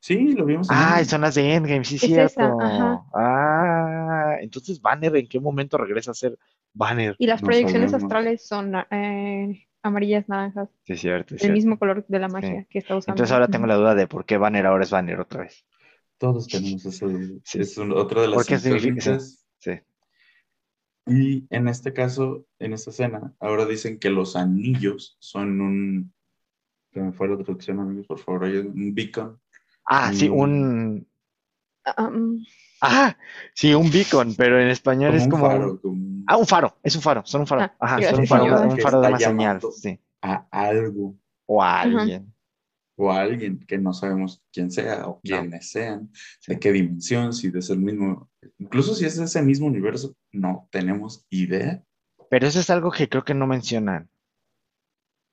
[0.00, 2.60] Sí, lo vimos Ah, son las de Endgame, sí, Es esa, cierto.
[2.60, 3.04] ajá.
[3.14, 6.38] Ah, entonces Banner, ¿en qué momento regresa a ser
[6.74, 7.16] Banner?
[7.18, 8.12] Y las No proyecciones sabemos.
[8.12, 11.54] astrales son eh, amarillas, naranjas, Sí, cierto, es el cierto.
[11.54, 13.12] mismo color de la magia que está usando.
[13.14, 15.64] Entonces ahora tengo la duda de por qué Banner ahora es Banner otra vez.
[16.18, 17.08] Todos tenemos eso.
[17.44, 17.60] Sí.
[17.60, 19.10] Es un- otra de las ¿Por qué significa eso?
[19.10, 19.46] incógnitas.
[19.58, 19.80] Sí.
[21.06, 26.14] Y en este caso, en esta escena, ahora dicen que los anillos son un.
[26.92, 29.38] Que me fue la traducción, amigos, por favor, un beacon.
[29.86, 31.06] Ah, sí, un...
[31.84, 32.44] Ah, mm,
[32.80, 33.16] Ah,
[33.54, 35.46] sí, un beacon, pero en español Como es un como...
[35.48, 37.62] faro, como un- Ah, un faro, es un faro, son un faro.
[37.62, 39.98] Ah, Ajá, son un faro, un faro de una señal, sí.
[40.22, 41.16] a algo
[41.46, 42.34] O a alguien.
[42.96, 46.10] o a alguien que no sabemos quién sea o quiénes sean,
[46.46, 50.68] de qué dimensión, si es el mismo, incluso si es de ese mismo universo, no
[50.70, 51.82] tenemos idea.
[52.30, 54.08] Pero eso es algo que creo que no mencionan.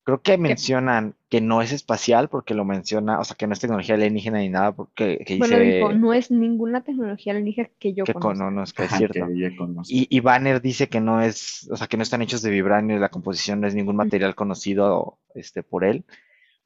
[0.03, 3.59] Creo que mencionan que no es espacial porque lo menciona, o sea, que no es
[3.59, 7.93] tecnología alienígena ni nada, porque que Bueno, dice dijo, no es ninguna tecnología alienígena que
[7.93, 9.27] yo que no, no, es que es cierto.
[9.27, 9.53] que.
[9.87, 12.97] Y, y Banner dice que no es, o sea, que no están hechos de vibranio,
[12.97, 16.03] la composición no es ningún material conocido este, por él,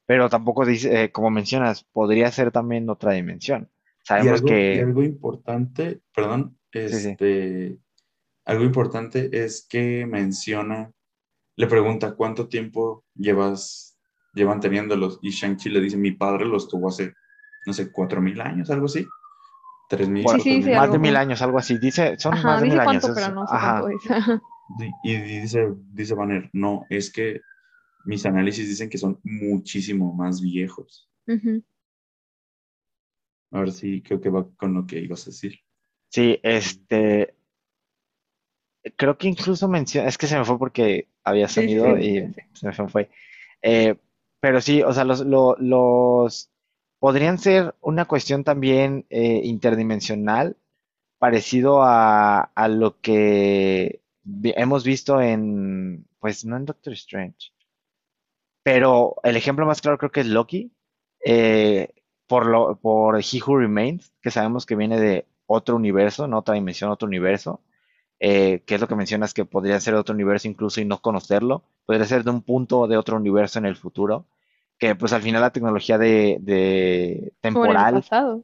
[0.06, 3.68] pero tampoco dice, eh, como mencionas, podría ser también otra dimensión.
[4.02, 6.78] Y Sabemos algo, y que, algo importante, perdón, sí.
[6.78, 7.78] este,
[8.46, 10.92] algo importante es que menciona,
[11.56, 13.98] le pregunta cuánto tiempo llevas,
[14.34, 17.14] llevan teniéndolos, y Shang-Chi le dice, mi padre los tuvo hace,
[17.66, 19.06] no sé, cuatro mil años, algo así,
[19.88, 20.70] tres mil, Sí, sí, mil.
[20.72, 20.92] más algo.
[20.92, 23.12] de mil años, algo así, dice, son Ajá, más de dice mil cuánto, años.
[23.14, 23.70] pero no sé ajá.
[23.70, 24.14] cuánto dice.
[24.68, 27.40] Y y dice, dice Banner, no, es que
[28.04, 31.10] mis análisis dicen que son muchísimo más viejos.
[33.50, 35.58] A ver si creo que va con lo que ibas a decir.
[36.10, 37.36] Sí, este,
[38.96, 42.68] creo que incluso menciona, es que se me fue porque había sonido sí, y sí,
[42.72, 43.10] se me fue.
[43.62, 43.96] Eh,
[44.40, 46.50] pero sí, o sea, los, lo- los
[46.98, 50.56] podrían ser una cuestión también eh, interdimensional,
[51.18, 57.52] parecido a, a lo que vi- hemos visto en, pues no en Doctor Strange,
[58.62, 60.72] pero el ejemplo más claro creo que es Loki,
[61.24, 61.88] eh,
[62.26, 66.54] por lo, por He Who Remains, que sabemos que viene de otro universo, no otra
[66.54, 67.60] dimensión, otro universo,
[68.20, 71.00] eh, que es lo que mencionas que podría ser de otro universo incluso y no
[71.00, 74.26] conocerlo, podría ser de un punto de otro universo en el futuro,
[74.78, 77.94] que pues al final la tecnología de, de temporal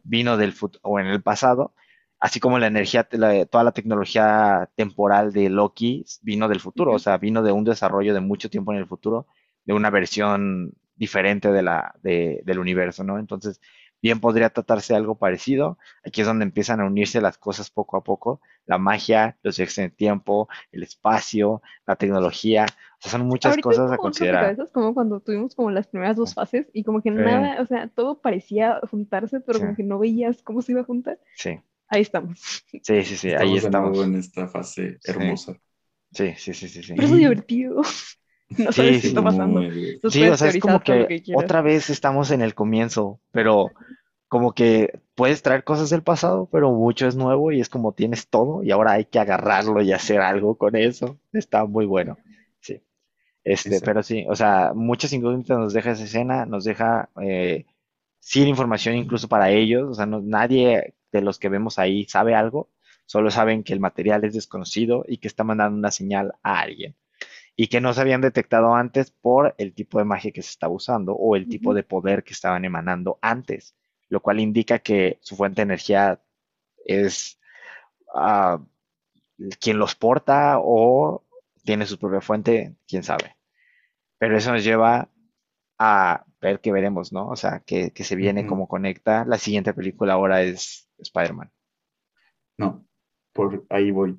[0.04, 1.74] vino del futuro o en el pasado,
[2.18, 6.98] así como la energía, la- toda la tecnología temporal de Loki vino del futuro, o
[6.98, 9.26] sea, vino de un desarrollo de mucho tiempo en el futuro,
[9.64, 13.18] de una versión diferente de la, de- del universo, ¿no?
[13.18, 13.60] Entonces,
[14.02, 15.78] bien podría tratarse de algo parecido.
[16.04, 19.78] Aquí es donde empiezan a unirse las cosas poco a poco, la magia, los viajes
[19.78, 22.66] en el tiempo, el espacio, la tecnología,
[22.98, 24.42] o sea, son muchas Ahorita cosas es a considerar.
[24.44, 27.16] rompecabezas, como cuando tuvimos como las primeras dos fases y como que Sí.
[27.16, 29.64] nada, o sea, todo parecía juntarse, pero Sí.
[29.64, 31.18] como que no veías cómo se iba a juntar.
[31.36, 32.40] Sí, Ahí estamos.
[32.82, 34.04] sí, sí, sí, ahí Estamos nuevo estamos.
[34.04, 35.10] en esta fase Sí.
[35.10, 35.56] hermosa.
[36.12, 36.92] Sí, sí, sí, sí, sí.
[36.94, 37.82] Pero es muy divertido.
[38.58, 39.62] No Sí, sabes qué sí, está pasando.
[39.62, 39.70] muy
[40.08, 43.72] Sí, o sea, es como que otra vez estamos en el comienzo, pero
[44.28, 48.28] como que puedes traer cosas del pasado, pero mucho es nuevo y es como tienes
[48.28, 51.18] todo y ahora hay que agarrarlo y hacer algo con eso.
[51.32, 52.16] Está muy bueno.
[52.60, 52.80] Sí.
[53.44, 53.84] Este, Exacto.
[53.86, 57.66] pero sí, o sea, muchas incógnitas nos deja esa escena, nos deja eh,
[58.20, 62.34] sin información incluso para ellos, o sea, no- nadie de los que vemos ahí sabe
[62.34, 62.70] algo,
[63.06, 66.94] solo saben que el material es desconocido y que está mandando una señal a alguien
[67.56, 70.72] y que no se habían detectado antes por el tipo de magia que se estaba
[70.74, 73.74] usando o el tipo de poder que estaban emanando antes,
[74.08, 76.20] lo cual indica que su fuente de energía
[76.86, 77.38] es
[78.14, 78.60] ah,
[79.60, 81.24] quien los porta o
[81.64, 83.36] tiene su propia fuente, quién sabe.
[84.18, 85.08] Pero eso nos lleva
[85.78, 87.28] a ver qué veremos, ¿no?
[87.28, 88.50] O sea, que, que se viene, Ujú.
[88.50, 89.24] cómo conecta.
[89.26, 91.52] La siguiente película ahora es Spider-Man.
[92.58, 92.86] No,
[93.34, 94.18] por ahí voy.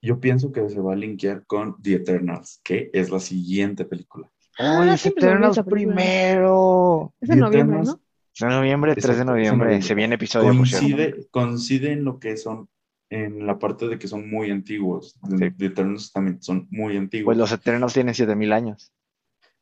[0.00, 4.30] Yo pienso que se va a linkear con The Eternals, que es la siguiente película.
[4.58, 7.14] Ah, ¡Uy, siempre se me olvida Eternals primero!
[7.20, 8.00] Es de The noviembre, Eternals ¿no?
[8.34, 9.66] Es de noviembre, 3 de en noviembre.
[9.66, 9.82] noviembre.
[9.82, 12.68] Se viene episodio, coincide, coincide en lo que son,
[13.10, 15.18] en la parte de que son muy antiguos.
[15.28, 15.50] Sí.
[15.58, 17.26] The Eternals también son muy antiguos.
[17.26, 18.92] Pues los Eternals tienen 7000 años.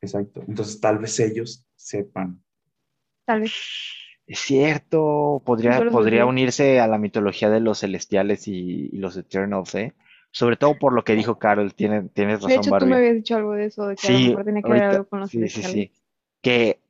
[0.03, 0.45] Exacto.
[0.47, 2.43] Entonces, tal vez ellos sepan.
[3.25, 3.55] Tal vez.
[4.27, 9.75] Es cierto, podría, podría unirse a la mitología de los celestiales y, y los Eternals,
[9.77, 9.95] ¿eh?
[10.39, 12.91] Sobre todo por lo que dijo Carol, tiene, tienes De razón, hecho, tú Barbie.
[12.91, 14.83] me habías dicho algo de eso, de que a lo Sí, mejor tenía que ver
[14.83, 15.93] ahorita- algo con los sí, sí, sí.
[16.43, 16.81] Que,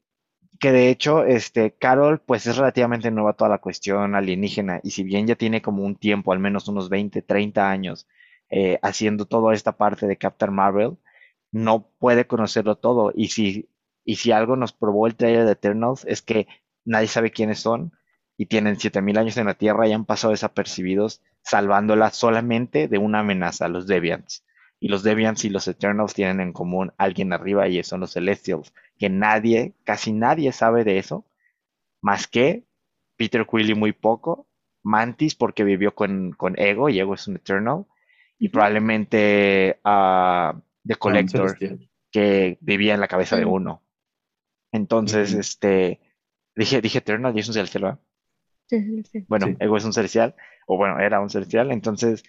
[0.61, 5.05] que de hecho, este, Carol, pues es relativamente nueva toda la cuestión alienígena, y si
[5.05, 8.07] bien ya tiene como un tiempo, al menos unos 20, 30 años,
[8.51, 10.97] eh, haciendo toda esta parte de Captain Marvel,
[11.53, 13.13] no puede conocerlo todo.
[13.15, 13.69] Y si,
[14.05, 16.47] y si algo nos probó el trailer de Eternals, es que
[16.85, 17.93] nadie sabe quiénes son,
[18.37, 23.21] y tienen 7000 años en la Tierra y han pasado desapercibidos, salvándola solamente de una
[23.21, 24.45] amenaza, los Deviants.
[24.81, 28.75] Y los Deviants y los Eternals tienen en común alguien arriba y son los Celestials,
[28.99, 31.25] que nadie, casi nadie sabe de eso,
[32.03, 32.65] más que
[33.17, 34.47] Peter Quill y muy poco,
[34.83, 37.87] Mantis porque vivió con, con Ego y Ego es un Eternal,
[38.39, 41.57] y probablemente ah, The Collector
[42.11, 43.83] que vivía en la cabeza de uno.
[44.73, 46.01] Entonces, este,
[46.57, 48.01] dije, dije Eternal y es un celestial, ¿verdad?
[48.67, 49.27] Sí, sí, sí.
[49.29, 49.57] Bueno, Sí.
[49.61, 50.35] Ego es un celestial,
[50.67, 52.23] o bueno, era un celestial, entonces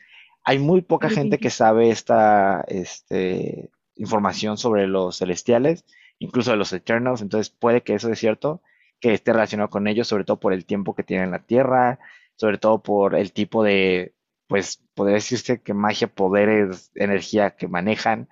[0.43, 5.85] hay muy poca gente que sabe esta este, información sobre los celestiales,
[6.19, 8.61] incluso de los Eternals, entonces puede que eso es cierto,
[8.99, 11.99] que esté relacionado con ellos, sobre todo por el tiempo que tienen en la Tierra,
[12.35, 14.13] sobre todo por el tipo de,
[14.47, 18.27] pues, podría decirse que magia, poderes, energía que manejan,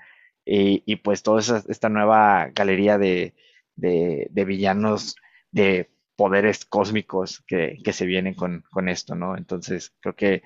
[0.46, 3.34] y, y pues toda esa- esta nueva galería de,
[3.76, 5.16] de, de villanos
[5.52, 9.38] de poderes cósmicos que, que se vienen con, con esto, ¿no?
[9.38, 10.44] Entonces, creo que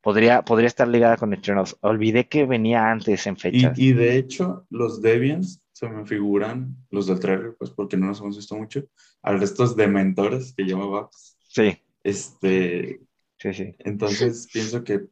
[0.00, 1.76] podría, podría estar ligada con Eternals.
[1.80, 3.78] Olvidé que venía antes en fechas.
[3.78, 8.20] y de hecho, los Deviants se me figuran, los del trailer, pues porque no nos
[8.20, 8.84] hemos visto mucho,
[9.22, 11.36] a estos dementores que llama Babs.
[11.48, 13.00] Sí, Este,
[13.38, 13.74] sí, sí.
[13.78, 15.06] entonces pienso que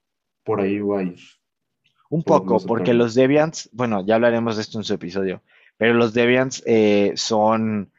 [0.44, 1.18] por ahí va a ir.
[2.10, 5.42] Un Por poco, los porque los Deviants, bueno, ya hablaremos de esto en su episodio,
[5.76, 7.92] pero los Deviants eh, son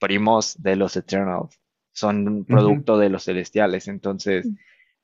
[0.00, 1.60] primos de los Eternals,
[1.92, 4.56] son producto de los Celestiales, entonces Mm.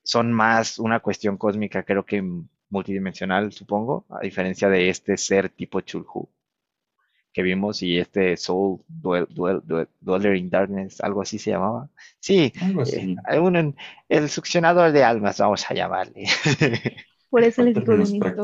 [0.05, 2.23] son más una cuestión cósmica, creo que
[2.71, 6.29] multidimensional, supongo, a diferencia de este ser tipo Chulhu
[7.33, 11.91] que vimos y este Soul Dwell- Dwell- Dwell- Dweller in Darkness, algo así se llamaba.
[12.21, 13.17] Sí, Algo eh, así.
[13.41, 13.77] un-
[14.09, 16.25] el succionador de almas, vamos a llamarle.
[17.63, 18.37] Por eso les digo.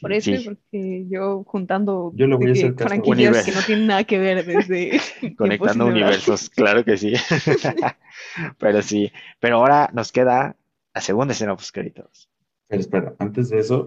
[0.00, 0.44] Por eso, Sí.
[0.44, 3.50] porque yo juntando Yo voy a que hacer caso a franquicias Universo.
[3.50, 5.00] que no tienen nada que ver desde
[5.36, 7.12] Conectando universos, claro que sí.
[8.58, 10.56] Pero sí, pero ahora nos queda
[10.94, 12.28] la segunda escena post créditos.
[12.68, 13.86] Pero espera, antes de eso,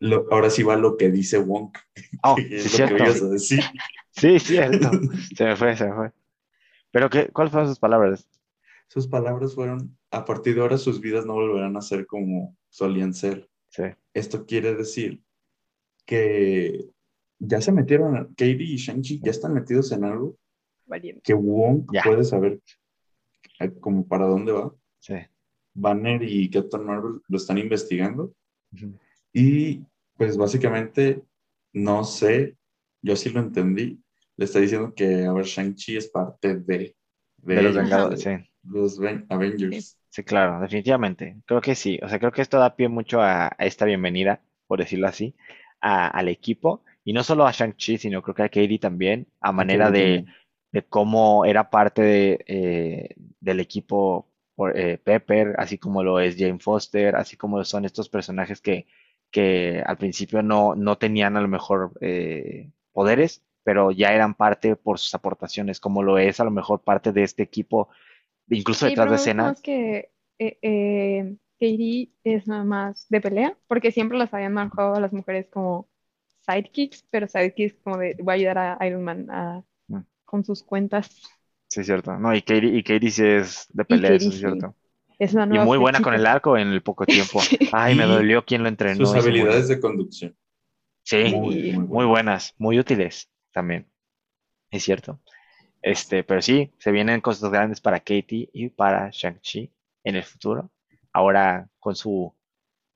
[0.00, 1.78] lo- ahora sí va lo que dice Wonk,
[2.22, 3.04] Oh, que sí, es lo que cierto.
[3.04, 3.60] ibas a decir.
[4.10, 4.90] Sí, cierto.
[5.34, 6.12] Se me fue, se me fue.
[6.90, 8.28] Pero qué, ¿cuáles fueron sus palabras?
[8.88, 13.14] Sus palabras fueron, a partir de ahora sus vidas no volverán a ser como solían
[13.14, 13.48] ser.
[13.70, 13.84] Sí.
[14.12, 15.20] Esto quiere decir
[16.06, 16.86] que
[17.38, 20.36] ya se metieron, Katie y Shang-Chi ya están metidos en algo
[20.86, 21.22] Valiente.
[21.24, 22.02] que Wong Ya.
[22.04, 22.60] puede saber
[23.60, 24.74] eh, como para dónde va.
[25.00, 25.14] Sí.
[25.74, 28.32] Banner y Captain Marvel lo están investigando
[28.72, 28.94] Ujú.
[29.32, 29.82] y
[30.16, 31.22] pues básicamente
[31.72, 32.56] no sé,
[33.02, 34.00] yo sí lo entendí,
[34.36, 36.94] le está diciendo que a ver Shang-Chi es parte de,
[37.38, 38.50] De los ellos, Vengadores, de sí.
[38.62, 39.98] los Ven- Avengers.
[40.10, 41.36] Sí, claro, definitivamente.
[41.46, 41.98] Creo que sí.
[42.02, 45.34] O sea, creo que esto da pie mucho a, a esta bienvenida, por decirlo así,
[45.84, 46.82] a- al equipo.
[47.04, 50.24] Y no solo a Shang-Chi, sino creo que a Katie también, a manera de,
[50.72, 56.36] de cómo era parte de, eh, del equipo por, eh, Pepper, así como lo es
[56.38, 58.86] Jane Foster, así como son estos personajes que,
[59.30, 64.76] que al principio no, no tenían a lo mejor eh, poderes, pero ya eran parte
[64.76, 67.88] por sus aportaciones, como lo es a lo mejor parte de este equipo,
[68.50, 69.56] incluso Sí, detrás de es escena.
[69.62, 75.00] que eh, eh, Katie es nada más de pelea, porque siempre las habían manejado a
[75.00, 75.88] las mujeres como
[76.46, 80.04] sidekicks, pero sidekicks como de voy a ayudar a Iron Man a- Mm.
[80.26, 81.22] con sus cuentas.
[81.68, 82.16] Sí, es cierto.
[82.18, 84.76] No, y Katie, y Katie sí es de pelea, eso es sí, cierto.
[85.18, 87.50] es la Y muy buena con el arco en el poco tiempo.
[87.70, 89.12] Ay, me dolió quien lo entrenó.
[89.12, 90.36] Sus habilidades de conducción,
[91.02, 92.06] Sí, muy, muy muy buenas.
[92.06, 93.90] buenas, muy útiles también.
[94.70, 95.20] Es cierto.
[95.82, 99.72] Este, pero sí, se vienen cosas grandes para Katie y para Shang-Chi
[100.04, 100.70] en el futuro.
[101.14, 102.34] Ahora con su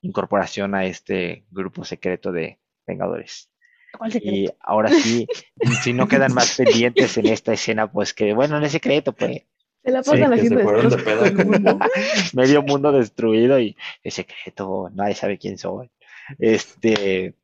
[0.02, 3.48] incorporación a este grupo secreto de Vengadores.
[3.96, 5.26] ¿Cuál Y ahora sí,
[5.82, 9.44] si no quedan más pendientes en esta escena, pues que bueno, no es secreto, pues
[9.84, 11.78] Se la Sí, pasan se haciendo de
[12.34, 15.90] medio mundo destruido y es secreto, nadie sabe quién soy.
[16.38, 17.34] Este,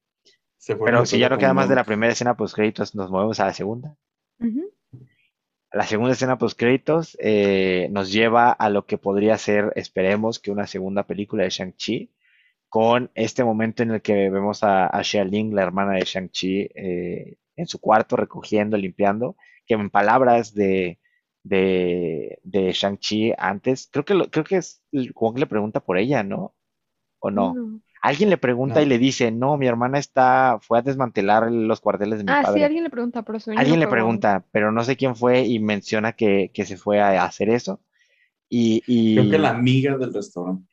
[0.59, 3.41] Se pero si ya no queda más de la primera escena post créditos, nos movemos
[3.41, 3.97] a la segunda.
[4.41, 4.74] Ujú.
[5.81, 10.51] La segunda escena post créditos eh, nos lleva a lo que podría ser, esperemos, que
[10.53, 12.11] una segunda película de Shang-Chi,
[12.68, 16.70] con este momento en el que vemos a, a Xia Ling, la hermana de Shang-Chi,
[16.75, 21.01] eh, en su cuarto recogiendo, limpiando, que en palabras de,
[21.43, 22.41] de,
[22.72, 24.83] Shang-Chi antes, creo que, lo- creo que es,
[25.14, 26.55] Wong le pregunta por ella, ¿no?
[27.20, 27.62] ¿O no?
[27.62, 27.81] No.
[28.05, 32.19] Alguien le pregunta y le dice, no, mi hermana está, fue a desmantelar los cuarteles
[32.19, 32.65] de mi Ah, sí, padre.
[32.65, 36.13] alguien le pregunta, pero Alguien no le pregunta, pero no sé quién fue y menciona
[36.13, 37.81] que, que se fue a hacer eso.
[38.49, 40.69] Y, y Creo que la amiga del restaurante.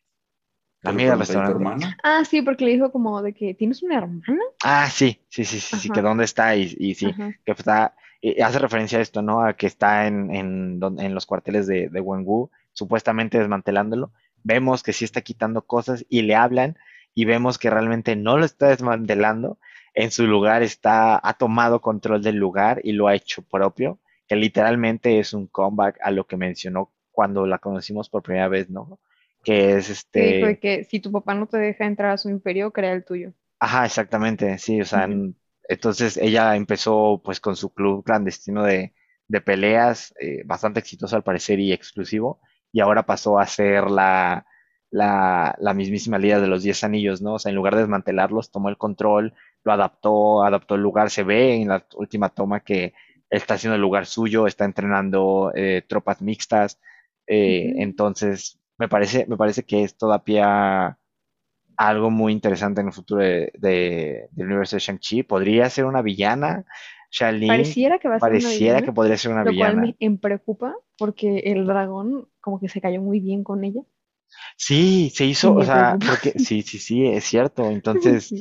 [0.82, 1.86] la amiga del pregunta, ¿y tu restaurante.
[1.86, 1.98] hermana?
[2.04, 4.44] Ah, sí, porque le dijo como de que tienes una hermana.
[4.64, 7.34] Ah, sí, sí, sí, sí, sí, que dónde está y, y sí, Ajá.
[7.46, 9.42] que está, y hace referencia a esto, ¿no?
[9.42, 14.12] A que está en, en, en los cuarteles de, de Wenwu, supuestamente desmantelándolo.
[14.44, 16.78] Vemos que sí está quitando cosas y le hablan
[17.14, 19.60] y vemos que realmente no lo está desmantelando.
[19.94, 24.36] En su lugar está, ha tomado control del lugar y lo ha hecho propio, que
[24.36, 29.00] literalmente es un comeback a lo que mencionó cuando la conocimos por primera vez, ¿no?
[29.44, 32.94] Que es este, que si tu papá no te deja entrar a su imperio, crea
[32.94, 33.34] el tuyo.
[33.60, 35.08] Ajá, exactamente, sí, o sea,
[35.68, 38.94] entonces ella empezó pues con su club clandestino de,
[39.28, 42.40] de peleas, eh, bastante exitoso al parecer y exclusivo,
[42.72, 44.46] y ahora pasó a ser la,
[44.92, 47.36] la, la mismísima líder de los Diez Anillos, ¿no?
[47.36, 49.34] O sea, en lugar de desmantelarlos, tomó el control,
[49.64, 52.94] lo adaptó, adaptó el lugar, se ve en la última toma que
[53.30, 56.80] está haciendo el lugar suyo, está entrenando eh, tropas mixtas,
[57.28, 60.98] eh, entonces me parece, me parece que esto da pie a
[61.78, 65.24] algo muy interesante en el futuro de, de- del universo de Shang-Chi.
[65.24, 66.66] Podría ser una villana.
[67.10, 69.78] Xia Pareciera que va a ser una pareciera villana, que podría ser una lo cual
[69.78, 69.82] villana.
[70.00, 73.82] me preocupa porque el dragón como que se cayó muy bien con ella.
[74.58, 77.70] Sí, se hizo, o sea, porque sí, sí, sí, es cierto.
[77.70, 78.36] Entonces,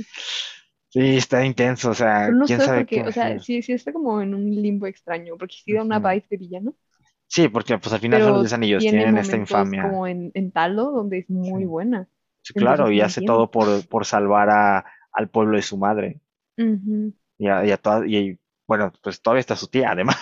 [0.90, 1.08] Sí.
[1.18, 1.90] está intenso.
[1.90, 4.20] O sea, Pero no quién sé sabe porque, qué o sea, sí, sí está como
[4.22, 6.76] en un limbo extraño, porque sí da una vibe de villano,
[7.28, 9.80] Sí, porque pues al final son los anillos, tiene tienen esta infamia.
[9.80, 11.66] como en, en Talo donde es muy Sí.
[11.66, 12.08] buena.
[12.42, 13.22] Sí, claro, Entonces y hace entiendo.
[13.22, 16.20] todo por, por salvar a, al pueblo de su madre.
[16.58, 17.12] Ujú.
[17.38, 20.16] Y a, y a toda- y bueno, pues todavía está su tía, además.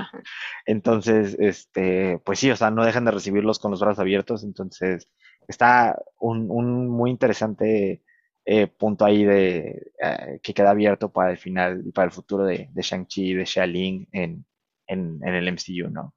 [0.00, 0.22] Ajá.
[0.66, 4.44] Entonces, este, pues sí, o sea, no dejan de recibirlos con los brazos abiertos.
[4.44, 5.08] Entonces,
[5.48, 8.02] está un, un muy interesante
[8.44, 12.44] eh, punto ahí de eh, que queda abierto para el final y para el futuro
[12.44, 14.44] de, de Shang-Chi y de Xia Ling en,
[14.86, 16.14] en, en el MCU, ¿no?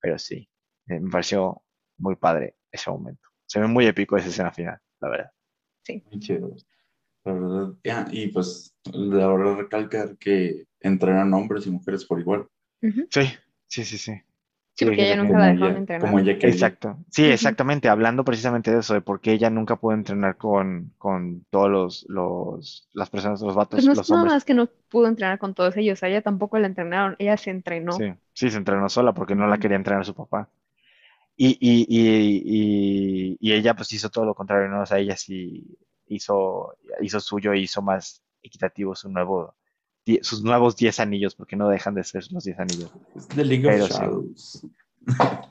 [0.00, 0.48] Pero sí,
[0.88, 1.62] eh, me pareció
[1.98, 3.28] muy padre ese momento.
[3.46, 5.30] Se ve muy épico esa escena final, la verdad.
[5.82, 6.02] Sí.
[6.10, 6.54] Muy chido.
[7.24, 7.74] La verdad.
[7.82, 12.46] Ya, y pues, la verdad, recalcar que entrenan hombres y mujeres por igual.
[13.10, 13.22] Sí,
[13.66, 14.12] sí, sí, sí.
[14.74, 15.98] Sí, porque ella nunca la dejaron ella, entrenar.
[15.98, 16.32] como ella.
[16.40, 16.98] Exacto.
[17.10, 17.88] Sí, exactamente.
[17.88, 22.06] Hablando precisamente de eso, de por qué ella nunca pudo entrenar con, con todos los,
[22.08, 24.24] los, las personas, los Pues vatos, no es los nada hombres.
[24.24, 27.50] más que no pudo entrenar con todos ellos, a ella tampoco la entrenaron, ella se
[27.50, 27.92] entrenó.
[27.98, 30.50] Sí, sí, se entrenó sola porque no la quería entrenar su papá.
[31.36, 32.42] Y, y, y,
[33.34, 34.82] y, y ella pues hizo todo lo contrario, ¿no?
[34.82, 35.78] O sea, ella sí
[36.08, 39.56] hizo, hizo suyo e hizo más equitativo su nuevo,
[40.06, 42.90] die- sus nuevos 10 anillos, porque no dejan de ser los 10 anillos.
[43.14, 43.94] Es The League of Pero sí.
[43.94, 44.66] Shadows.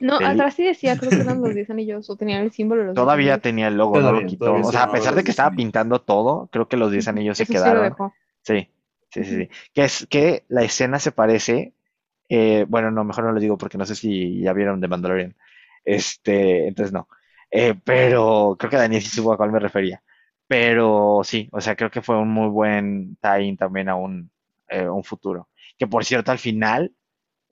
[0.00, 2.86] No, atrás sí decía, creo que eran los 10 anillos, o tenían el símbolo de
[2.88, 3.42] los 10 Todavía anillos.
[3.42, 4.54] tenía el logo, no lo quitó.
[4.54, 7.06] O se sea, a pesar de que 10 estaba pintando todo, creo que los 10
[7.06, 7.16] Ujú.
[7.16, 7.84] anillos se Eso sí lo quedaron.
[7.90, 8.12] dejó.
[8.42, 8.68] Sí,
[9.10, 9.48] sí, sí.
[9.72, 11.72] Que es que la escena se parece,
[12.28, 15.36] eh, bueno, no, mejor no lo digo porque no sé si ya vieron The Mandalorian.
[15.84, 17.08] Este, entonces no.
[17.50, 20.02] Eh, pero creo que Daniel sí supo a cuál me refería.
[20.46, 24.30] Pero sí, o sea, creo que fue un muy buen tie-in también a un,
[24.68, 25.48] eh, un futuro.
[25.78, 26.94] Que por cierto, al final,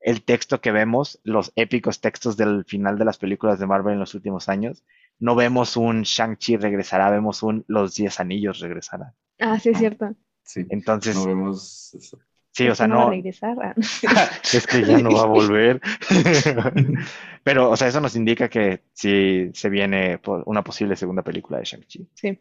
[0.01, 4.01] el texto que vemos, los épicos textos del final de las películas de Marvel en
[4.01, 4.85] los últimos años,
[5.19, 9.13] no vemos un Shang-Chi regresará, vemos un Los Diez Anillos regresarán.
[9.39, 10.15] Ah, sí, es cierto.
[10.45, 12.19] Sí, Entonces, no vemos eso.
[12.51, 13.57] sí, Es o sea, que no va a no, regresar.
[13.63, 13.75] ah.
[14.53, 15.81] es que ya no va a volver.
[17.45, 21.65] Pero, o sea, eso nos indica que sí se viene una posible segunda película de
[21.65, 22.09] Shang-Chi.
[22.15, 22.41] Sí.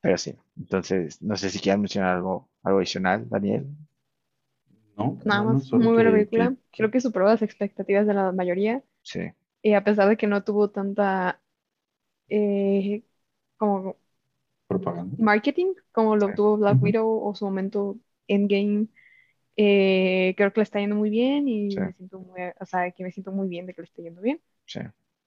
[0.00, 3.66] Pero sí, entonces, no sé si quieran mencionar algo, algo adicional, Daniel.
[4.98, 6.50] No, Nada no, más, muy buena película.
[6.50, 8.82] que- Creo que superó las expectativas de la mayoría.
[9.02, 9.20] Sí,
[9.62, 11.42] Y a pesar de que no tuvo tanta
[12.30, 13.04] eh,
[13.58, 13.98] como
[14.68, 15.16] propaganda.
[15.16, 16.32] marketing como lo Sí.
[16.34, 16.82] tuvo Black.
[16.82, 18.88] Widow o su momento Endgame,
[19.56, 21.80] eh, creo que le está yendo muy bien y Sí.
[21.80, 24.22] me siento muy, o sea, que me siento muy bien de que le esté yendo
[24.22, 24.40] bien.
[24.66, 24.80] sí.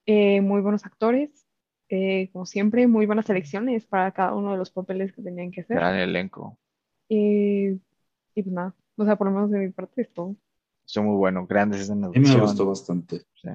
[0.07, 1.47] Eh, muy buenos actores,
[1.89, 5.61] eh, como siempre, muy buenas elecciones para cada uno de los papeles que tenían que
[5.61, 5.77] hacer.
[5.77, 6.57] Gran elenco.
[7.09, 7.79] Y
[8.33, 10.35] pues nada, o sea, por lo menos de mi parte es todo.
[10.85, 13.21] Estuvo muy bueno, grandes escenas A de mí me gustó bastante.
[13.41, 13.49] Sí.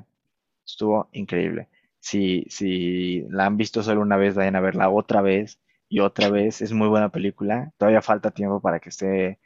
[0.65, 1.69] Estuvo increíble.
[1.99, 5.59] Si, si la han visto solo una vez, vayan a verla otra vez.
[5.89, 6.63] y otra vez.
[6.63, 7.73] Es muy buena película.
[7.79, 9.39] Todavía falta tiempo para que esté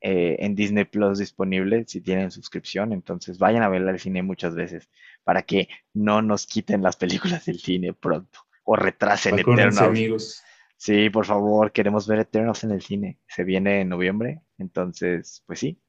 [0.00, 2.92] eh, en Disney Plus disponible si tienen suscripción.
[2.92, 4.88] Entonces vayan a verla al cine muchas veces
[5.24, 9.80] para que no nos quiten las películas del cine pronto o retrasen Eternals.
[9.80, 10.42] amigos.
[10.76, 13.18] Sí, por favor, queremos ver Eternals en el cine.
[13.26, 15.80] Se viene en noviembre, entonces, pues sí.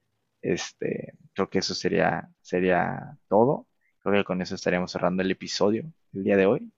[0.42, 3.68] Este, creo que eso sería, sería todo.
[4.02, 6.72] Creo que con eso estaríamos cerrando el episodio el día de hoy.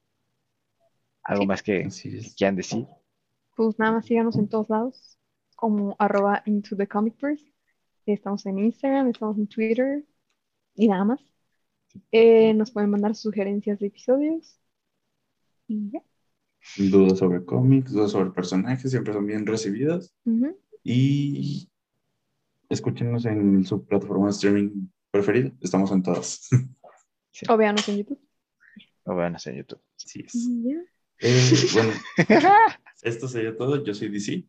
[1.23, 1.87] ¿Algo más que,
[2.35, 2.87] quieran decir?
[3.55, 5.19] Pues nada más síganos en todos lados,
[5.55, 7.45] como arroba into the comicverse.
[8.07, 10.03] Estamos en Instagram, estamos en Twitter
[10.73, 11.21] y nada más.
[12.11, 14.59] Eh, nos pueden mandar sugerencias de episodios.
[15.67, 16.03] Y ya.
[16.77, 20.15] Dudas sobre cómics, dudas sobre personajes, siempre son bien recibidas.
[20.83, 21.70] Y
[22.71, 25.51] escúchenos en su plataforma de streaming preferida.
[25.61, 26.49] Estamos en todas.
[27.49, 28.19] O veanos en YouTube.
[29.03, 29.81] O veanos en YouTube.
[29.95, 30.25] Sí.
[31.19, 31.91] Eh, bueno,
[33.03, 33.83] esto sería todo.
[33.83, 34.43] Yo soy DC.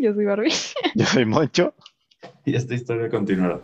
[0.00, 0.52] Yo soy Barbie.
[0.94, 1.74] Yo soy Moncho.
[2.44, 3.60] Y esta historia continuará.